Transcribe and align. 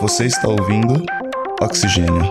Você 0.00 0.24
está 0.24 0.48
ouvindo 0.48 1.04
Oxigênio. 1.60 2.30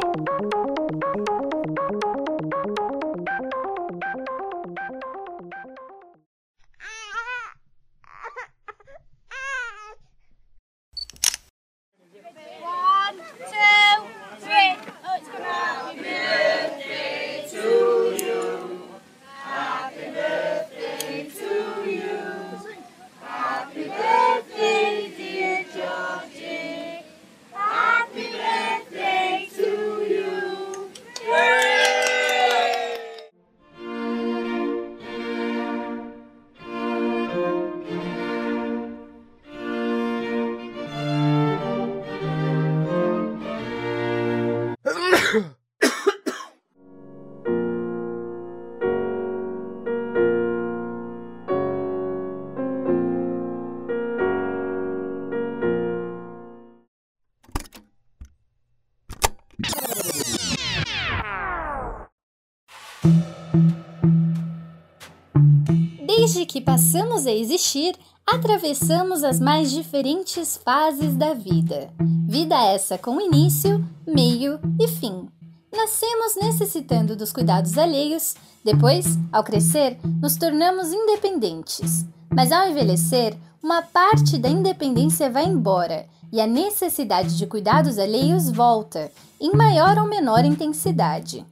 Que 66.50 66.60
passamos 66.60 67.28
a 67.28 67.32
existir, 67.32 67.96
atravessamos 68.26 69.24
as 69.24 69.40
mais 69.40 69.70
diferentes 69.72 70.58
fases 70.58 71.16
da 71.16 71.36
vida. 71.36 71.94
Vida 72.28 72.56
essa 72.74 72.98
com 72.98 73.22
início, 73.22 73.88
meio 74.06 74.60
e 74.80 74.88
fim. 74.88 75.30
Nascemos 75.72 76.36
necessitando 76.42 77.16
dos 77.16 77.32
cuidados 77.32 77.78
alheios, 77.78 78.36
depois, 78.66 79.06
ao 79.32 79.44
crescer, 79.44 80.00
nos 80.20 80.38
tornamos 80.38 80.92
independentes. 80.92 82.04
Mas 82.34 82.52
ao 82.52 82.68
envelhecer, 82.68 83.38
uma 83.62 83.84
parte 83.84 84.36
da 84.40 84.50
independência 84.50 85.30
vai 85.30 85.46
embora 85.46 86.08
e 86.32 86.42
a 86.42 86.48
necessidade 86.48 87.38
de 87.38 87.46
cuidados 87.46 88.00
alheios 88.00 88.50
volta, 88.50 89.12
em 89.40 89.52
maior 89.52 90.00
ou 90.00 90.08
menor 90.08 90.44
intensidade. 90.44 91.46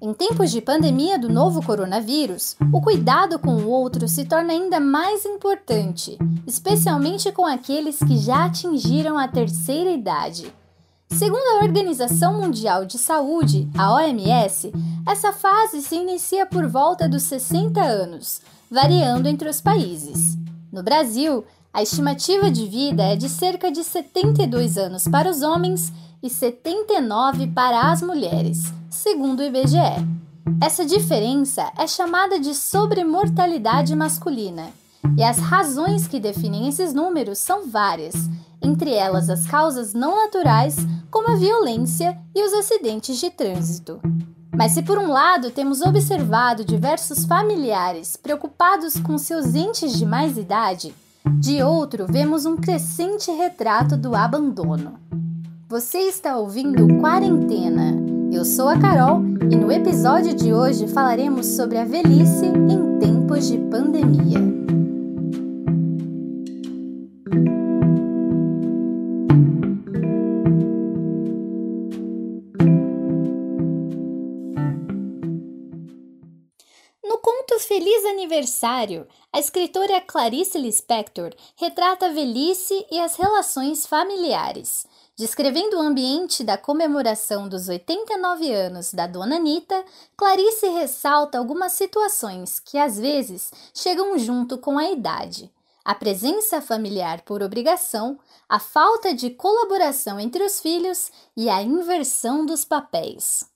Em 0.00 0.12
tempos 0.12 0.50
de 0.50 0.60
pandemia 0.60 1.18
do 1.18 1.30
novo 1.30 1.64
coronavírus, 1.64 2.54
o 2.70 2.82
cuidado 2.82 3.38
com 3.38 3.56
o 3.56 3.70
outro 3.70 4.06
se 4.06 4.26
torna 4.26 4.52
ainda 4.52 4.78
mais 4.78 5.24
importante, 5.24 6.18
especialmente 6.46 7.32
com 7.32 7.46
aqueles 7.46 7.98
que 8.00 8.18
já 8.18 8.44
atingiram 8.44 9.16
a 9.16 9.26
terceira 9.26 9.90
idade. 9.90 10.52
Segundo 11.08 11.40
a 11.40 11.64
Organização 11.64 12.38
Mundial 12.38 12.84
de 12.84 12.98
Saúde, 12.98 13.70
a 13.74 13.94
OMS, 13.94 14.70
essa 15.08 15.32
fase 15.32 15.80
se 15.80 15.96
inicia 15.96 16.44
por 16.44 16.68
volta 16.68 17.08
dos 17.08 17.22
60 17.22 17.80
anos, 17.80 18.42
variando 18.70 19.26
entre 19.26 19.48
os 19.48 19.62
países. 19.62 20.36
No 20.70 20.82
Brasil, 20.82 21.42
a 21.72 21.82
estimativa 21.82 22.50
de 22.50 22.66
vida 22.66 23.02
é 23.02 23.16
de 23.16 23.30
cerca 23.30 23.72
de 23.72 23.82
72 23.82 24.76
anos 24.76 25.08
para 25.08 25.30
os 25.30 25.40
homens 25.40 25.90
e 26.26 26.30
79 26.30 27.46
para 27.48 27.92
as 27.92 28.02
mulheres, 28.02 28.72
segundo 28.90 29.40
o 29.40 29.42
IBGE. 29.44 29.78
Essa 30.60 30.84
diferença 30.84 31.70
é 31.78 31.86
chamada 31.86 32.40
de 32.40 32.52
sobremortalidade 32.52 33.94
masculina, 33.94 34.70
e 35.16 35.22
as 35.22 35.38
razões 35.38 36.08
que 36.08 36.18
definem 36.18 36.68
esses 36.68 36.92
números 36.92 37.38
são 37.38 37.68
várias, 37.68 38.14
entre 38.60 38.92
elas 38.92 39.30
as 39.30 39.46
causas 39.46 39.94
não 39.94 40.16
naturais, 40.16 40.76
como 41.12 41.30
a 41.30 41.36
violência 41.36 42.18
e 42.34 42.42
os 42.44 42.52
acidentes 42.52 43.18
de 43.18 43.30
trânsito. 43.30 44.00
Mas 44.52 44.72
se 44.72 44.82
por 44.82 44.98
um 44.98 45.08
lado 45.08 45.52
temos 45.52 45.80
observado 45.80 46.64
diversos 46.64 47.24
familiares 47.24 48.16
preocupados 48.16 48.98
com 48.98 49.16
seus 49.16 49.54
entes 49.54 49.96
de 49.96 50.04
mais 50.04 50.36
idade, 50.36 50.92
de 51.38 51.62
outro 51.62 52.06
vemos 52.08 52.46
um 52.46 52.56
crescente 52.56 53.30
retrato 53.30 53.96
do 53.96 54.16
abandono. 54.16 54.98
Você 55.68 55.98
está 55.98 56.38
ouvindo 56.38 57.00
Quarentena. 57.00 57.96
Eu 58.32 58.44
sou 58.44 58.68
a 58.68 58.78
Carol 58.78 59.18
e 59.50 59.56
no 59.56 59.72
episódio 59.72 60.32
de 60.32 60.54
hoje 60.54 60.86
falaremos 60.86 61.44
sobre 61.44 61.76
a 61.76 61.84
velhice 61.84 62.46
em 62.46 63.00
tempos 63.00 63.48
de 63.48 63.58
pandemia. 63.58 64.38
No 77.02 77.18
conto 77.18 77.58
Feliz 77.58 78.04
Aniversário, 78.04 79.04
a 79.32 79.40
escritora 79.40 80.00
Clarice 80.00 80.58
Lispector 80.58 81.30
retrata 81.56 82.06
a 82.06 82.12
velhice 82.12 82.86
e 82.88 83.00
as 83.00 83.16
relações 83.16 83.84
familiares 83.84 84.86
Descrevendo 85.18 85.78
o 85.78 85.80
ambiente 85.80 86.44
da 86.44 86.58
comemoração 86.58 87.48
dos 87.48 87.70
89 87.70 88.52
anos 88.52 88.92
da 88.92 89.06
Dona 89.06 89.36
Anita, 89.36 89.82
Clarice 90.14 90.68
ressalta 90.68 91.38
algumas 91.38 91.72
situações 91.72 92.60
que 92.60 92.76
às 92.76 92.98
vezes 92.98 93.50
chegam 93.72 94.18
junto 94.18 94.58
com 94.58 94.76
a 94.76 94.90
idade. 94.90 95.50
A 95.82 95.94
presença 95.94 96.60
familiar 96.60 97.22
por 97.22 97.42
obrigação, 97.42 98.18
a 98.46 98.58
falta 98.58 99.14
de 99.14 99.30
colaboração 99.30 100.20
entre 100.20 100.44
os 100.44 100.60
filhos 100.60 101.10
e 101.34 101.48
a 101.48 101.62
inversão 101.62 102.44
dos 102.44 102.66
papéis. 102.66 103.55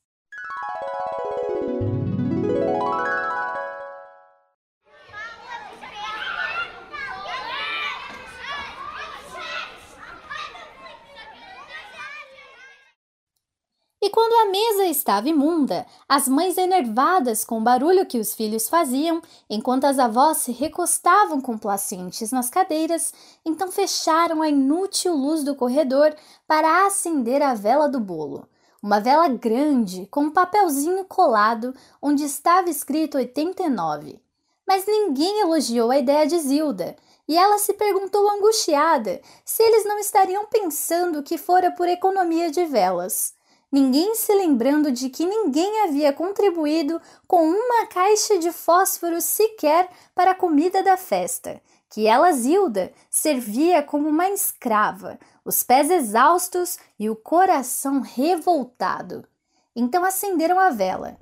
E 14.03 14.09
quando 14.09 14.33
a 14.33 14.51
mesa 14.51 14.87
estava 14.87 15.29
imunda, 15.29 15.85
as 16.09 16.27
mães 16.27 16.57
enervadas 16.57 17.45
com 17.45 17.59
o 17.59 17.63
barulho 17.63 18.07
que 18.07 18.19
os 18.19 18.35
filhos 18.35 18.67
faziam, 18.67 19.21
enquanto 19.49 19.85
as 19.85 19.99
avós 19.99 20.39
se 20.39 20.53
recostavam 20.53 21.39
complacentes 21.39 22.33
nas 22.33 22.49
cadeiras, 22.49 23.13
então 23.45 23.71
fecharam 23.71 24.41
a 24.41 24.49
inútil 24.49 25.15
luz 25.15 25.45
do 25.45 25.55
corredor 25.55 26.17
para 26.47 26.87
acender 26.87 27.43
a 27.43 27.53
vela 27.53 27.91
do 27.91 28.01
bolo. 28.01 28.49
Uma 28.83 29.01
vela 29.01 29.29
grande, 29.29 30.07
com 30.07 30.23
um 30.23 30.31
papelzinho 30.31 31.05
colado, 31.05 31.75
onde 32.01 32.25
estava 32.25 32.71
escrito 32.71 33.19
89. 33.19 34.19
Mas 34.67 34.87
ninguém 34.87 35.41
elogiou 35.41 35.91
a 35.91 35.99
ideia 35.99 36.27
de 36.27 36.39
Zilda, 36.39 36.97
e 37.29 37.37
ela 37.37 37.59
se 37.59 37.75
perguntou 37.75 38.31
angustiada 38.31 39.21
se 39.45 39.63
eles 39.63 39.85
não 39.85 39.99
estariam 39.99 40.47
pensando 40.47 41.23
que 41.23 41.37
fora 41.37 41.71
por 41.73 41.87
economia 41.87 42.51
de 42.51 42.65
velas 42.65 43.39
ninguém 43.71 44.15
se 44.15 44.35
lembrando 44.35 44.91
de 44.91 45.09
que 45.09 45.25
ninguém 45.25 45.83
havia 45.83 46.13
contribuído 46.13 47.01
com 47.27 47.49
uma 47.49 47.87
caixa 47.87 48.39
de 48.39 48.51
fósforo 48.51 49.21
sequer 49.21 49.89
para 50.15 50.33
a 50.33 50.35
comida 50.35 50.83
da 50.83 50.97
festa, 50.97 51.61
que 51.89 52.07
ela, 52.07 52.33
Zilda, 52.33 52.93
servia 53.11 53.83
como 53.83 54.09
uma 54.09 54.29
escrava, 54.31 55.19
os 55.45 55.63
pés 55.63 55.91
exaustos 55.91 56.79
e 56.99 57.11
o 57.11 57.17
coração 57.17 58.01
revoltado. 58.01 59.27
Então 59.75 60.05
acenderam 60.05 60.59
a 60.59 60.71
vela. 60.71 61.19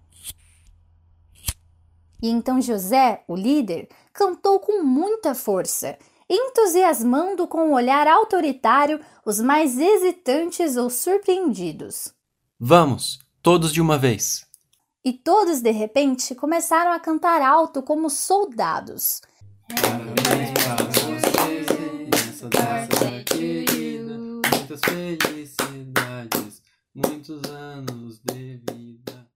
E 2.23 2.29
então 2.29 2.61
José, 2.61 3.23
o 3.29 3.37
líder, 3.37 3.89
cantou 4.13 4.59
com 4.59 4.83
muita 4.83 5.35
força, 5.35 5.97
entusiasmando 6.29 7.47
com 7.47 7.69
um 7.69 7.73
olhar 7.73 8.07
autoritário 8.07 9.01
os 9.25 9.41
mais 9.41 9.79
hesitantes 9.79 10.77
ou 10.77 10.91
surpreendidos. 10.91 12.13
Vamos, 12.61 13.21
todos 13.41 13.73
de 13.73 13.81
uma 13.81 13.97
vez. 13.97 14.45
E 15.05 15.13
todos 15.13 15.61
de 15.61 15.71
repente 15.71 16.35
começaram 16.35 16.91
a 16.91 16.99
cantar 16.99 17.41
alto 17.41 17.81
como 17.85 18.11
soldados. 18.11 19.21
Parabéns 19.81 20.51
para 20.55 20.85
você 20.85 22.09
nessa 22.13 22.49
data 22.49 23.25
querida. 23.33 24.19
Muitas 24.19 24.81
felicidades, 24.81 26.61
muitos 26.93 27.45
anos 27.45 28.19
de 28.25 28.57
vida. 28.57 29.31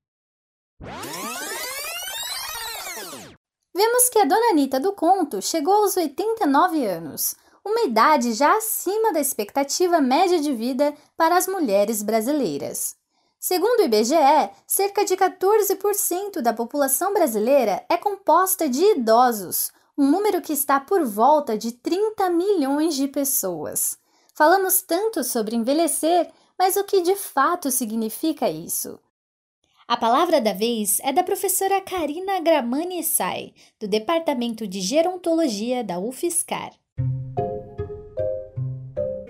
Vemos 3.72 4.08
que 4.08 4.18
a 4.18 4.24
dona 4.24 4.50
Anitta 4.50 4.80
do 4.80 4.92
conto 4.92 5.40
chegou 5.40 5.74
aos 5.84 5.96
89 5.96 6.84
anos. 6.84 7.36
uma 7.64 7.82
idade 7.82 8.32
já 8.32 8.56
acima 8.56 9.12
da 9.12 9.20
expectativa 9.20 10.00
média 10.00 10.40
de 10.40 10.52
vida 10.52 10.92
para 11.16 11.36
as 11.36 11.46
mulheres 11.46 12.02
brasileiras. 12.02 13.00
Segundo 13.44 13.80
o 13.80 13.82
IBGE, 13.86 14.50
cerca 14.68 15.04
de 15.04 15.16
14% 15.16 16.40
da 16.40 16.52
população 16.52 17.12
brasileira 17.12 17.84
é 17.88 17.96
composta 17.96 18.68
de 18.68 18.80
idosos, 18.92 19.72
um 19.98 20.08
número 20.08 20.40
que 20.40 20.52
está 20.52 20.78
por 20.78 21.04
volta 21.04 21.58
de 21.58 21.72
30 21.72 22.30
milhões 22.30 22.94
de 22.94 23.08
pessoas. 23.08 23.98
Falamos 24.32 24.82
tanto 24.82 25.24
sobre 25.24 25.56
envelhecer, 25.56 26.30
mas 26.56 26.76
o 26.76 26.84
que 26.84 27.00
de 27.00 27.16
fato 27.16 27.68
significa 27.72 28.48
isso? 28.48 28.96
A 29.88 29.96
palavra 29.96 30.40
da 30.40 30.52
vez 30.52 31.00
é 31.00 31.12
da 31.12 31.24
professora 31.24 31.80
Karina 31.80 32.38
Gramani 32.38 33.02
Sai, 33.02 33.54
do 33.80 33.88
Departamento 33.88 34.68
de 34.68 34.80
Gerontologia 34.80 35.82
da 35.82 35.98
UFSCar. 35.98 36.70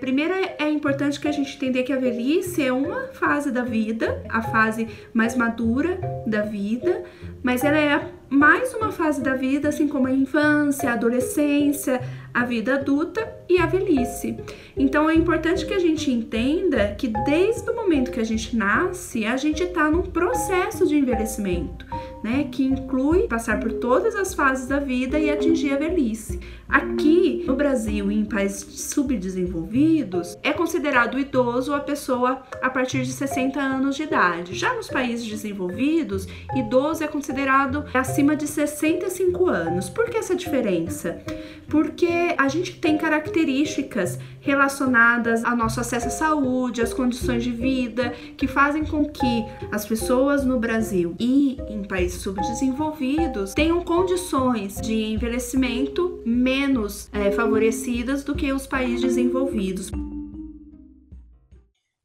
Primeiro 0.03 0.33
é 0.59 0.69
importante 0.69 1.17
que 1.17 1.29
a 1.29 1.31
gente 1.31 1.55
entender 1.55 1.83
que 1.83 1.93
a 1.93 1.97
velhice 1.97 2.61
é 2.61 2.73
uma 2.73 3.07
fase 3.13 3.49
da 3.49 3.63
vida, 3.63 4.21
a 4.27 4.41
fase 4.41 4.85
mais 5.13 5.33
madura 5.33 5.97
da 6.27 6.41
vida, 6.41 7.05
mas 7.41 7.63
ela 7.63 7.77
é 7.77 8.11
mais 8.29 8.73
uma 8.73 8.91
fase 8.91 9.21
da 9.21 9.33
vida, 9.33 9.69
assim 9.69 9.87
como 9.87 10.07
a 10.07 10.11
infância, 10.11 10.89
a 10.89 10.93
adolescência, 10.95 12.01
a 12.33 12.43
vida 12.43 12.75
adulta 12.75 13.25
e 13.47 13.57
a 13.59 13.65
velhice. 13.65 14.35
Então 14.75 15.09
é 15.09 15.13
importante 15.13 15.65
que 15.65 15.73
a 15.73 15.79
gente 15.79 16.11
entenda 16.11 16.93
que 16.97 17.07
desde 17.07 17.69
o 17.69 17.73
momento 17.73 18.11
que 18.11 18.19
a 18.19 18.25
gente 18.25 18.57
nasce, 18.57 19.25
a 19.25 19.37
gente 19.37 19.63
está 19.63 19.89
num 19.89 20.01
processo 20.01 20.85
de 20.85 20.97
envelhecimento, 20.97 21.85
né? 22.23 22.47
Que 22.49 22.63
inclui 22.63 23.27
passar 23.27 23.59
por 23.59 23.73
todas 23.73 24.15
as 24.15 24.33
fases 24.33 24.67
da 24.67 24.79
vida 24.79 25.19
e 25.19 25.29
atingir 25.29 25.73
a 25.73 25.77
velhice. 25.77 26.39
Aqui 26.67 27.43
no 27.45 27.55
Brasil 27.55 28.11
e 28.11 28.15
em 28.15 28.25
países 28.25 28.63
subdesenvolvidos, 28.81 30.37
é 30.41 30.51
considerado 30.53 31.19
idoso 31.19 31.73
a 31.73 31.79
pessoa 31.79 32.41
a 32.61 32.69
partir 32.69 33.03
de 33.03 33.11
60 33.11 33.59
anos 33.59 33.95
de 33.95 34.03
idade. 34.03 34.55
Já 34.55 34.73
nos 34.73 34.87
países 34.87 35.27
desenvolvidos, 35.27 36.27
idoso 36.55 37.03
é 37.03 37.07
considerado 37.07 37.85
acima 37.93 38.35
de 38.35 38.47
65 38.47 39.47
anos. 39.47 39.89
Por 39.89 40.09
que 40.09 40.17
essa 40.17 40.35
diferença? 40.35 41.21
Porque 41.67 42.33
a 42.37 42.47
gente 42.47 42.79
tem 42.79 42.97
características 42.97 44.17
relacionadas 44.39 45.43
ao 45.45 45.55
nosso 45.55 45.79
acesso 45.79 46.07
à 46.07 46.11
saúde, 46.11 46.81
às 46.81 46.93
condições 46.93 47.43
de 47.43 47.51
vida, 47.51 48.13
que 48.37 48.47
fazem 48.47 48.83
com 48.83 49.05
que 49.05 49.45
as 49.71 49.85
pessoas 49.85 50.45
no 50.45 50.59
Brasil 50.59 51.15
e 51.19 51.57
em 51.69 51.83
países 51.83 52.12
subdesenvolvidos 52.15 53.53
tenham 53.53 53.83
condições 53.83 54.79
de 54.81 55.13
envelhecimento 55.13 56.21
menos 56.25 57.09
é, 57.11 57.31
favorecidas 57.31 58.23
do 58.23 58.35
que 58.35 58.51
os 58.51 58.67
países 58.67 59.01
desenvolvidos. 59.01 59.91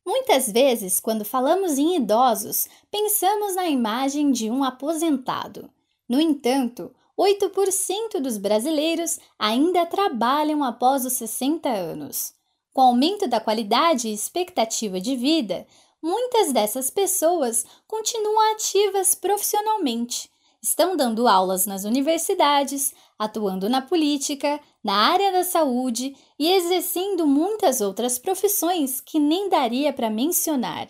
Muitas 0.06 0.50
vezes, 0.50 1.00
quando 1.00 1.24
falamos 1.24 1.78
em 1.78 1.96
idosos, 1.96 2.68
pensamos 2.90 3.54
na 3.54 3.68
imagem 3.68 4.30
de 4.30 4.50
um 4.50 4.64
aposentado. 4.64 5.70
No 6.08 6.20
entanto, 6.20 6.90
8% 7.18 8.20
dos 8.20 8.38
brasileiros 8.38 9.18
ainda 9.38 9.84
trabalham 9.84 10.62
após 10.62 11.04
os 11.04 11.14
60 11.14 11.68
anos. 11.68 12.32
Com 12.72 12.82
o 12.82 12.84
aumento 12.86 13.26
da 13.26 13.40
qualidade 13.40 14.08
e 14.08 14.14
expectativa 14.14 15.00
de 15.00 15.16
vida, 15.16 15.66
muitas 16.02 16.52
dessas 16.52 16.90
pessoas 16.90 17.64
continuam 17.86 18.52
ativas 18.52 19.14
profissionalmente. 19.14 20.30
Estão 20.60 20.96
dando 20.96 21.28
aulas 21.28 21.66
nas 21.66 21.84
universidades, 21.84 22.92
atuando 23.18 23.68
na 23.68 23.80
política, 23.80 24.60
na 24.82 24.94
área 24.94 25.30
da 25.30 25.44
saúde 25.44 26.16
e 26.38 26.52
exercendo 26.52 27.26
muitas 27.26 27.80
outras 27.80 28.18
profissões 28.18 29.00
que 29.00 29.20
nem 29.20 29.48
daria 29.48 29.92
para 29.92 30.10
mencionar. 30.10 30.88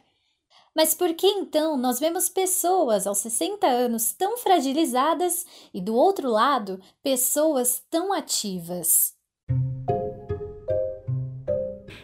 Mas 0.74 0.94
por 0.94 1.12
que 1.14 1.26
então 1.26 1.76
nós 1.76 1.98
vemos 1.98 2.28
pessoas 2.28 3.06
aos 3.06 3.18
60 3.18 3.66
anos 3.66 4.12
tão 4.12 4.38
fragilizadas 4.38 5.44
e 5.74 5.80
do 5.80 5.94
outro 5.94 6.30
lado, 6.30 6.80
pessoas 7.02 7.82
tão 7.90 8.12
ativas? 8.12 9.12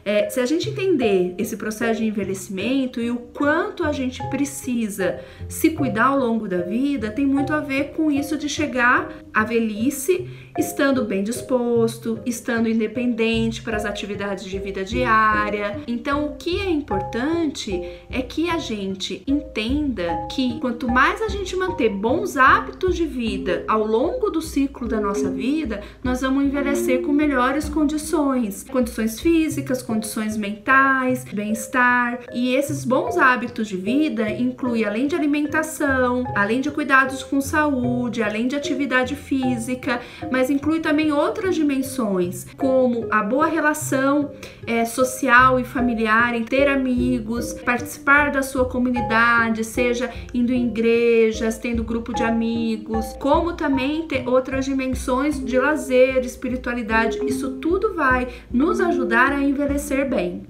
É, 0.04 0.28
se 0.28 0.38
a 0.38 0.44
gente 0.44 0.68
entender 0.68 1.34
esse 1.38 1.56
processo 1.56 2.00
de 2.00 2.06
envelhecimento 2.06 3.00
e 3.00 3.10
o 3.10 3.16
quanto 3.16 3.84
a 3.84 3.92
gente 3.92 4.22
precisa 4.28 5.18
se 5.48 5.70
cuidar 5.70 6.06
ao 6.06 6.18
longo 6.18 6.46
da 6.46 6.58
vida, 6.58 7.10
tem 7.10 7.24
muito 7.26 7.54
a 7.54 7.60
ver 7.60 7.92
com 7.92 8.10
isso 8.10 8.36
de 8.36 8.48
chegar 8.48 9.10
à 9.32 9.44
velhice 9.44 10.28
estando 10.58 11.04
bem 11.04 11.24
disposto, 11.24 12.20
estando 12.24 12.68
independente 12.68 13.60
para 13.60 13.76
as 13.76 13.84
atividades 13.84 14.44
de 14.44 14.56
vida 14.58 14.84
diária. 14.84 15.80
Então, 15.86 16.26
o 16.26 16.36
que 16.36 16.60
é 16.60 16.70
importante 16.70 17.82
é 18.08 18.22
que 18.22 18.48
a 18.48 18.58
gente 18.58 19.24
entenda 19.26 20.28
que 20.30 20.60
quanto 20.60 20.86
mais 20.86 21.20
a 21.22 21.28
gente 21.28 21.56
manter 21.56 21.88
bons 21.88 22.36
hábitos 22.36 22.94
de 22.94 23.04
vida 23.04 23.64
ao 23.66 23.84
longo 23.84 24.30
do 24.30 24.40
ciclo 24.40 24.86
da 24.86 25.00
nossa 25.00 25.28
vida, 25.28 25.82
nós 26.04 26.20
vamos 26.20 26.44
envelhecer 26.44 27.02
com 27.02 27.12
melhores 27.12 27.68
condições, 27.68 28.64
condições 28.70 29.18
físicas, 29.18 29.82
condições 29.82 29.93
mentais, 30.36 31.24
bem-estar. 31.24 32.20
E 32.32 32.54
esses 32.54 32.84
bons 32.84 33.16
hábitos 33.16 33.68
de 33.68 33.76
vida 33.76 34.28
incluem 34.30 34.84
além 34.84 35.06
de 35.06 35.14
alimentação, 35.14 36.24
além 36.34 36.60
de 36.60 36.70
cuidados 36.70 37.22
com 37.22 37.40
saúde, 37.40 38.22
além 38.22 38.48
de 38.48 38.56
atividade 38.56 39.14
física, 39.14 40.00
mas 40.30 40.50
inclui 40.50 40.80
também 40.80 41.12
outras 41.12 41.54
dimensões, 41.54 42.46
como 42.56 43.06
a 43.10 43.22
boa 43.22 43.46
relação 43.46 44.30
é, 44.66 44.84
social 44.84 45.60
e 45.60 45.64
familiar, 45.64 46.34
em 46.34 46.44
ter 46.44 46.68
amigos, 46.68 47.52
participar 47.52 48.30
da 48.30 48.42
sua 48.42 48.64
comunidade, 48.64 49.64
seja 49.64 50.10
indo 50.32 50.52
em 50.52 50.68
igrejas, 50.68 51.58
tendo 51.58 51.84
grupo 51.84 52.14
de 52.14 52.22
amigos, 52.22 53.14
como 53.20 53.52
também 53.52 54.06
ter 54.08 54.26
outras 54.28 54.64
dimensões 54.64 55.42
de 55.44 55.58
lazer, 55.58 56.24
espiritualidade. 56.24 57.18
Isso 57.24 57.52
tudo 57.58 57.94
vai 57.94 58.28
nos 58.50 58.80
ajudar 58.80 59.32
a 59.32 59.42
envelhecer 59.42 59.83
bem. 60.08 60.46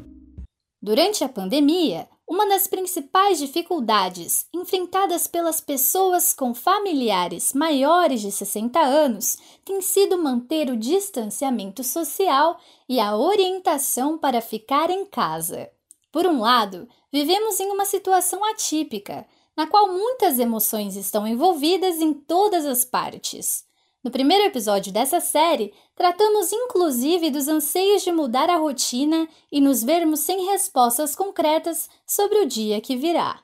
Durante 0.81 1.25
a 1.25 1.29
pandemia, 1.29 2.09
uma 2.29 2.47
das 2.47 2.67
principais 2.67 3.39
dificuldades 3.39 4.47
enfrentadas 4.55 5.27
pelas 5.27 5.61
pessoas 5.61 6.33
com 6.33 6.55
familiares 6.55 7.53
maiores 7.53 8.21
de 8.21 8.31
60 8.31 8.79
anos 8.81 9.37
tem 9.65 9.81
sido 9.81 10.17
manter 10.17 10.71
o 10.71 10.77
distanciamento 10.77 11.83
social 11.83 12.59
e 12.89 13.01
a 13.01 13.17
orientação 13.17 14.17
para 14.17 14.41
ficar 14.41 14.89
em 14.89 15.05
casa. 15.05 15.71
Por 16.13 16.27
um 16.27 16.41
lado, 16.41 16.89
vivemos 17.13 17.59
em 17.59 17.71
uma 17.71 17.85
situação 17.85 18.45
atípica, 18.45 19.27
na 19.57 19.67
qual 19.67 19.93
muitas 19.93 20.39
emoções 20.39 20.97
estão 20.97 21.27
envolvidas 21.27 22.01
em 22.01 22.13
todas 22.13 22.65
as 22.65 22.85
partes. 22.85 23.65
No 24.05 24.11
primeiro 24.11 24.45
episódio 24.45 24.93
dessa 24.93 25.19
série, 25.19 25.73
tratamos 25.97 26.53
inclusive 26.53 27.31
dos 27.31 27.49
anseios 27.49 28.03
de 28.03 28.13
mudar 28.13 28.51
a 28.51 28.59
rotina 28.59 29.27
e 29.51 29.63
nos 29.63 29.83
vermos 29.83 30.21
sem 30.21 30.45
respostas 30.45 31.17
concretas 31.17 31.89
sobre 32.07 32.41
o 32.41 32.47
dia 32.47 32.83
que 32.83 32.97
virá. 32.97 33.41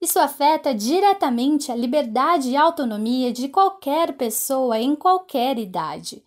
Isso 0.00 0.18
afeta 0.18 0.74
diretamente 0.74 1.70
a 1.70 1.76
liberdade 1.76 2.50
e 2.50 2.56
autonomia 2.56 3.32
de 3.32 3.48
qualquer 3.48 4.14
pessoa 4.14 4.80
em 4.80 4.96
qualquer 4.96 5.56
idade. 5.58 6.20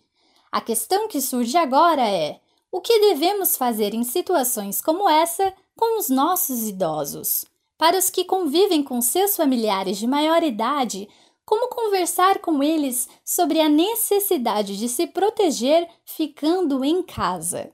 A 0.50 0.62
questão 0.62 1.06
que 1.06 1.20
surge 1.20 1.58
agora 1.58 2.08
é: 2.08 2.40
o 2.72 2.80
que 2.80 2.98
devemos 3.00 3.54
fazer 3.54 3.92
em 3.92 4.02
situações 4.02 4.80
como 4.80 5.06
essa 5.10 5.52
com 5.76 5.98
os 5.98 6.08
nossos 6.08 6.66
idosos? 6.66 7.44
Para 7.76 7.98
os 7.98 8.08
que 8.08 8.24
convivem 8.24 8.82
com 8.82 9.02
seus 9.02 9.36
familiares 9.36 9.98
de 9.98 10.06
maior 10.06 10.42
idade, 10.42 11.06
como 11.44 11.68
conversar 11.68 12.38
com 12.40 12.62
eles 12.62 13.08
sobre 13.24 13.60
a 13.60 13.68
necessidade 13.68 14.76
de 14.76 14.88
se 14.88 15.06
proteger 15.06 15.88
ficando 16.04 16.84
em 16.84 17.02
casa? 17.02 17.72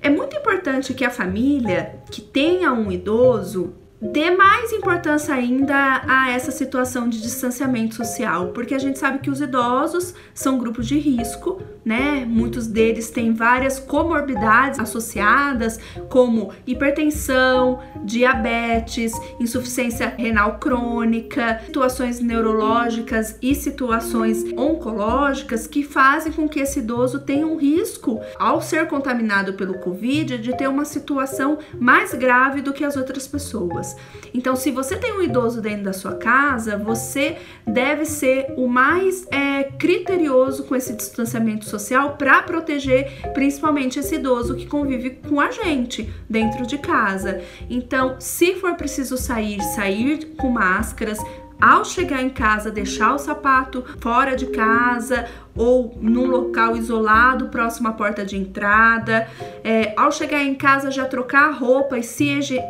É 0.00 0.08
muito 0.08 0.36
importante 0.36 0.94
que 0.94 1.04
a 1.04 1.10
família 1.10 2.00
que 2.12 2.20
tenha 2.20 2.72
um 2.72 2.92
idoso 2.92 3.74
dê 4.00 4.30
mais 4.30 4.72
importância 4.72 5.34
ainda 5.34 6.02
a 6.06 6.30
essa 6.30 6.50
situação 6.50 7.08
de 7.08 7.20
distanciamento 7.20 7.94
social, 7.94 8.48
porque 8.48 8.74
a 8.74 8.78
gente 8.78 8.98
sabe 8.98 9.20
que 9.20 9.30
os 9.30 9.40
idosos 9.40 10.14
são 10.34 10.58
grupos 10.58 10.86
de 10.86 10.98
risco, 10.98 11.62
né? 11.84 12.24
Muitos 12.26 12.66
deles 12.66 13.10
têm 13.10 13.32
várias 13.32 13.78
comorbidades 13.78 14.78
associadas, 14.78 15.78
como 16.10 16.52
hipertensão, 16.66 17.80
diabetes, 18.04 19.12
insuficiência 19.40 20.12
renal 20.16 20.58
crônica, 20.58 21.60
situações 21.64 22.20
neurológicas 22.20 23.38
e 23.40 23.54
situações 23.54 24.44
oncológicas 24.56 25.66
que 25.66 25.82
fazem 25.82 26.32
com 26.32 26.48
que 26.48 26.60
esse 26.60 26.80
idoso 26.80 27.20
tenha 27.20 27.46
um 27.46 27.56
risco, 27.56 28.20
ao 28.38 28.60
ser 28.60 28.86
contaminado 28.88 29.54
pelo 29.54 29.78
Covid, 29.78 30.38
de 30.38 30.56
ter 30.56 30.68
uma 30.68 30.84
situação 30.84 31.58
mais 31.78 32.12
grave 32.12 32.60
do 32.60 32.72
que 32.72 32.84
as 32.84 32.96
outras 32.96 33.26
pessoas. 33.26 33.85
Então, 34.32 34.56
se 34.56 34.70
você 34.70 34.96
tem 34.96 35.12
um 35.12 35.22
idoso 35.22 35.60
dentro 35.60 35.84
da 35.84 35.92
sua 35.92 36.16
casa, 36.16 36.76
você 36.76 37.36
deve 37.66 38.04
ser 38.04 38.54
o 38.56 38.66
mais 38.66 39.26
é, 39.30 39.64
criterioso 39.64 40.64
com 40.64 40.74
esse 40.74 40.94
distanciamento 40.94 41.64
social 41.64 42.16
para 42.16 42.42
proteger 42.42 43.30
principalmente 43.32 43.98
esse 43.98 44.14
idoso 44.16 44.54
que 44.54 44.66
convive 44.66 45.10
com 45.28 45.40
a 45.40 45.50
gente 45.50 46.12
dentro 46.28 46.66
de 46.66 46.78
casa. 46.78 47.40
Então, 47.68 48.16
se 48.18 48.54
for 48.56 48.74
preciso 48.74 49.16
sair, 49.16 49.60
sair 49.74 50.34
com 50.36 50.50
máscaras, 50.50 51.18
ao 51.60 51.84
chegar 51.84 52.22
em 52.22 52.28
casa, 52.28 52.70
deixar 52.70 53.14
o 53.14 53.18
sapato 53.18 53.82
fora 54.00 54.36
de 54.36 54.46
casa 54.46 55.26
ou 55.56 55.96
num 56.00 56.26
local 56.26 56.76
isolado, 56.76 57.48
próximo 57.48 57.88
à 57.88 57.92
porta 57.92 58.24
de 58.24 58.36
entrada. 58.36 59.28
É, 59.64 59.92
ao 59.96 60.12
chegar 60.12 60.42
em 60.42 60.54
casa, 60.54 60.90
já 60.90 61.04
trocar 61.04 61.48
a 61.48 61.52
roupa 61.52 61.98
e 61.98 62.02
se 62.02 62.26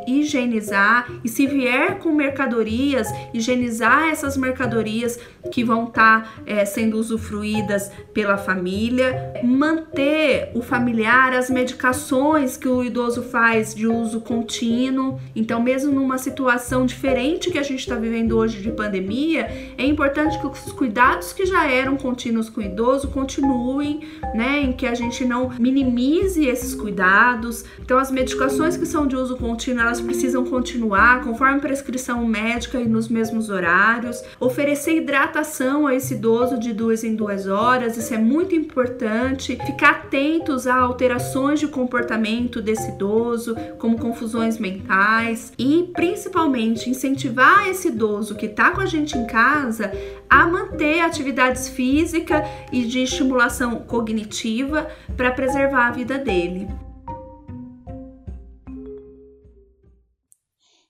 higienizar. 0.07 1.11
E 1.25 1.29
se 1.29 1.47
vier 1.47 1.99
com 1.99 2.13
mercadorias, 2.13 3.09
higienizar 3.35 4.09
essas 4.09 4.37
mercadorias 4.37 5.19
que 5.51 5.65
vão 5.65 5.85
estar 5.85 6.23
tá, 6.23 6.31
é, 6.47 6.65
sendo 6.65 6.99
usufruídas 6.99 7.91
pela 8.13 8.37
família. 8.37 9.35
Manter 9.43 10.51
o 10.55 10.63
familiar 10.63 11.33
as 11.33 11.51
medicações 11.51 12.57
que 12.57 12.69
o 12.69 12.85
idoso 12.85 13.23
faz 13.23 13.75
de 13.75 13.87
uso 13.87 14.21
contínuo. 14.21 15.19
Então, 15.35 15.63
mesmo 15.63 15.93
numa 15.93 16.19
situação 16.19 16.87
diferente 16.87 17.51
que 17.51 17.59
a 17.59 17.63
gente 17.63 17.81
está 17.81 17.95
vivendo 17.95 18.37
hoje 18.37 18.61
de 18.61 18.71
pandemia, 18.71 19.75
é 19.77 19.85
importante 19.85 20.39
que 20.39 20.47
os 20.47 20.73
cuidados 20.73 21.33
que 21.33 21.47
já 21.47 21.71
eram 21.71 21.97
contínuos 21.97 22.49
com 22.49 22.61
o 22.61 22.65
idoso 22.77 23.09
continuem, 23.09 24.01
né, 24.35 24.61
em 24.61 24.73
que 24.73 24.87
a 24.87 24.95
gente 24.95 25.25
não 25.25 25.51
minimize 25.59 26.47
esses 26.47 26.75
cuidados. 26.75 27.65
Então, 27.81 27.99
as 27.99 28.11
medicações 28.11 28.77
que 28.77 28.85
são 28.85 29.07
de 29.07 29.17
uso 29.17 29.37
contínuo, 29.39 29.81
elas 29.81 30.01
precisam 30.01 30.45
continuar 30.45 31.25
conforme 31.25 31.61
prescrição 31.61 32.27
médica 32.27 32.79
e 32.79 32.87
nos 32.87 33.09
mesmos 33.09 33.49
horários. 33.49 34.23
Oferecer 34.39 34.97
hidratação 34.97 35.87
a 35.87 35.95
esse 35.95 36.15
idoso 36.15 36.59
de 36.59 36.75
duas 36.75 37.03
em 37.03 37.15
duas 37.15 37.47
horas, 37.47 37.97
isso 37.97 38.13
é 38.13 38.19
muito 38.19 38.55
importante. 38.55 39.57
Ficar 39.65 39.91
atentos 39.91 40.67
a 40.67 40.77
alterações 40.77 41.59
de 41.59 41.69
comportamento 41.69 42.61
desse 42.61 42.91
idoso, 42.91 43.57
como 43.79 43.99
confusões 43.99 44.59
mentais 44.59 45.53
e 45.59 45.91
principalmente 45.95 46.91
incentivar 46.91 47.69
esse 47.69 47.89
idoso 47.89 48.35
que 48.35 48.47
está 48.47 48.71
com 48.71 48.81
a 48.81 48.87
gente 48.87 49.17
em 49.17 49.27
casa 49.27 49.91
a 50.29 50.47
manter 50.47 51.01
atividades 51.01 51.69
físicas 51.69 52.47
e 52.73 52.85
de 52.85 53.01
estimulação 53.01 53.85
cognitiva 53.85 54.91
para 55.17 55.33
preservar 55.33 55.89
a 55.89 55.93
vida 55.93 56.19
dele. 56.19 56.69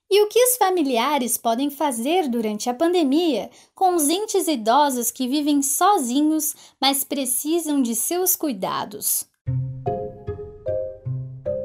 E 0.08 0.22
o 0.22 0.28
que 0.28 0.42
os 0.42 0.56
familiares 0.56 1.36
podem 1.36 1.68
fazer 1.68 2.28
durante 2.28 2.70
a 2.70 2.74
pandemia 2.74 3.50
com 3.74 3.94
os 3.94 4.08
entes 4.08 4.46
idosos 4.46 5.10
que 5.10 5.28
vivem 5.28 5.60
sozinhos, 5.62 6.54
mas 6.80 7.02
precisam 7.02 7.82
de 7.82 7.94
seus 7.94 8.36
cuidados? 8.36 9.24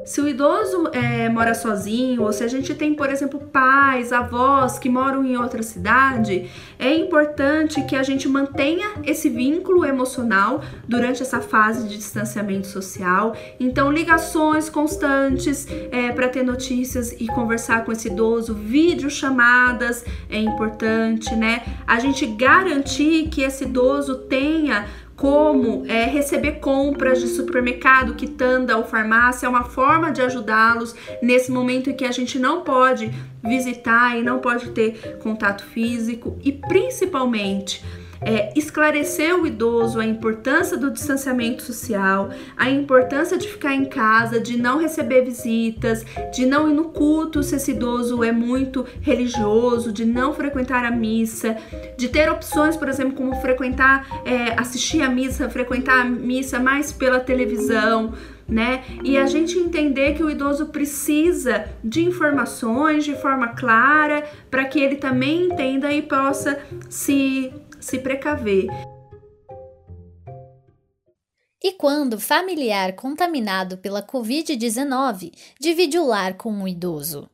Se 0.04 0.20
o 0.20 0.28
idoso 0.28 0.88
é, 0.92 1.28
mora 1.28 1.54
sozinho, 1.54 2.22
ou 2.22 2.32
se 2.32 2.42
a 2.42 2.48
gente 2.48 2.74
tem, 2.74 2.92
por 2.92 3.08
exemplo, 3.08 3.38
pais, 3.38 4.12
avós 4.12 4.78
que 4.78 4.88
moram 4.88 5.24
em 5.24 5.36
outra 5.36 5.62
cidade, 5.62 6.50
é 6.76 6.92
importante 6.92 7.82
que 7.84 7.94
a 7.94 8.02
gente 8.02 8.28
mantenha 8.28 8.94
esse 9.04 9.28
vínculo 9.28 9.84
emocional 9.84 10.60
durante 10.88 11.22
essa 11.22 11.40
fase 11.40 11.88
de 11.88 11.96
distanciamento 11.96 12.66
social. 12.66 13.36
Então, 13.60 13.92
ligações 13.92 14.68
constantes 14.68 15.68
é, 15.92 16.10
para 16.10 16.28
ter 16.28 16.42
notícias 16.42 17.12
e 17.12 17.26
conversar 17.28 17.84
com 17.84 17.92
esse 17.92 18.08
idoso, 18.08 18.54
videochamadas 18.54 20.04
é 20.28 20.38
importante, 20.38 21.34
né? 21.36 21.62
A 21.86 22.00
gente 22.00 22.26
garantir 22.26 23.28
que 23.28 23.42
esse 23.42 23.64
idoso 23.64 24.16
tenha 24.16 24.86
como 25.22 25.84
é, 25.86 26.06
receber 26.06 26.58
compras 26.58 27.20
de 27.20 27.28
supermercado, 27.28 28.16
quitanda 28.16 28.76
ou 28.76 28.82
farmácia, 28.82 29.46
é 29.46 29.48
uma 29.48 29.62
forma 29.62 30.10
de 30.10 30.20
ajudá-los 30.20 30.96
nesse 31.22 31.48
momento 31.48 31.88
em 31.88 31.94
que 31.94 32.04
a 32.04 32.10
gente 32.10 32.40
não 32.40 32.62
pode 32.62 33.08
visitar 33.40 34.18
e 34.18 34.22
não 34.24 34.40
pode 34.40 34.70
ter 34.70 35.18
contato 35.18 35.64
físico 35.64 36.36
e 36.42 36.50
principalmente 36.50 37.84
é, 38.24 38.52
esclarecer 38.56 39.34
o 39.34 39.46
idoso 39.46 40.00
a 40.00 40.04
importância 40.04 40.76
do 40.76 40.90
distanciamento 40.90 41.62
social, 41.62 42.30
a 42.56 42.70
importância 42.70 43.36
de 43.36 43.48
ficar 43.48 43.74
em 43.74 43.84
casa, 43.84 44.40
de 44.40 44.56
não 44.56 44.78
receber 44.78 45.22
visitas, 45.22 46.04
de 46.32 46.46
não 46.46 46.70
ir 46.70 46.74
no 46.74 46.84
culto 46.84 47.42
se 47.42 47.56
esse 47.56 47.72
idoso 47.72 48.22
é 48.22 48.32
muito 48.32 48.86
religioso, 49.00 49.92
de 49.92 50.04
não 50.04 50.34
frequentar 50.34 50.84
a 50.84 50.90
missa, 50.90 51.56
de 51.96 52.08
ter 52.08 52.30
opções, 52.30 52.76
por 52.76 52.88
exemplo, 52.88 53.14
como 53.14 53.34
frequentar, 53.40 54.22
é, 54.24 54.58
assistir 54.58 55.02
a 55.02 55.08
missa, 55.08 55.48
frequentar 55.48 56.00
a 56.00 56.04
missa 56.04 56.58
mais 56.58 56.92
pela 56.92 57.20
televisão. 57.20 58.12
Né? 58.48 58.82
E 59.02 59.16
a 59.16 59.24
gente 59.24 59.56
entender 59.56 60.14
que 60.14 60.22
o 60.22 60.28
idoso 60.28 60.66
precisa 60.66 61.64
de 61.82 62.04
informações 62.04 63.02
de 63.02 63.14
forma 63.14 63.48
clara 63.48 64.24
para 64.50 64.64
que 64.66 64.78
ele 64.78 64.96
também 64.96 65.46
entenda 65.46 65.90
e 65.90 66.02
possa 66.02 66.58
se 66.90 67.50
se 67.82 67.98
precaver. 67.98 68.66
E 71.62 71.72
quando 71.72 72.18
familiar 72.18 72.94
contaminado 72.94 73.78
pela 73.78 74.02
Covid-19 74.02 75.32
divide 75.60 75.98
o 75.98 76.06
lar 76.06 76.34
com 76.34 76.62
o 76.62 76.66
idoso? 76.66 77.28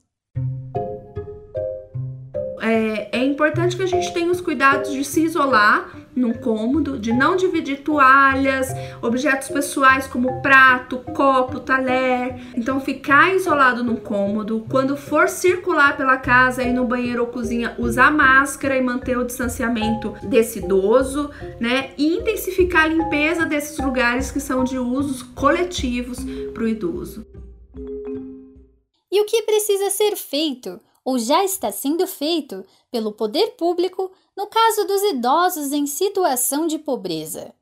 É, 2.61 3.19
é 3.19 3.25
importante 3.25 3.77
que 3.77 3.83
a 3.83 3.87
gente 3.87 4.13
tenha 4.13 4.31
os 4.31 4.41
cuidados 4.41 4.93
de 4.93 5.05
se 5.05 5.23
isolar 5.23 5.98
num 6.19 6.35
cômodo, 6.35 6.99
de 6.99 7.13
não 7.13 7.37
dividir 7.37 7.83
toalhas, 7.83 8.69
objetos 9.01 9.49
pessoais 9.49 10.07
como 10.07 10.43
prato, 10.43 10.99
copo, 11.15 11.61
talher. 11.61 12.37
Então, 12.57 12.81
ficar 12.81 13.35
isolado 13.35 13.83
num 13.83 13.97
cômodo. 13.97 14.67
Quando 14.69 14.97
for 14.97 15.29
circular 15.29 15.97
pela 15.97 16.17
casa, 16.17 16.63
ir 16.63 16.73
no 16.73 16.85
banheiro 16.85 17.23
ou 17.23 17.29
cozinha, 17.29 17.75
usar 17.79 18.11
máscara 18.11 18.77
e 18.77 18.83
manter 18.83 19.17
o 19.17 19.25
distanciamento 19.25 20.15
desse 20.25 20.59
idoso, 20.59 21.31
né? 21.61 21.93
E 21.97 22.17
intensificar 22.17 22.85
a 22.85 22.89
limpeza 22.89 23.47
desses 23.47 23.79
lugares 23.79 24.31
que 24.31 24.41
são 24.41 24.65
de 24.65 24.79
usos 24.79 25.23
coletivos 25.23 26.19
para 26.53 26.65
o 26.65 26.69
idoso. 26.69 27.27
E 29.11 29.21
o 29.21 29.25
que 29.25 29.43
precisa 29.43 29.91
ser 29.91 30.17
feito, 30.17 30.79
ou 31.05 31.19
já 31.19 31.43
está 31.43 31.73
sendo 31.73 32.07
feito, 32.07 32.65
pelo 32.91 33.13
poder 33.13 33.55
público 33.59 34.13
no 34.39 34.47
caso 34.47 34.87
dos 34.87 35.03
idosos 35.03 35.73
em 35.73 35.85
situação 35.85 36.69
de 36.69 36.79
pobreza. 36.79 37.53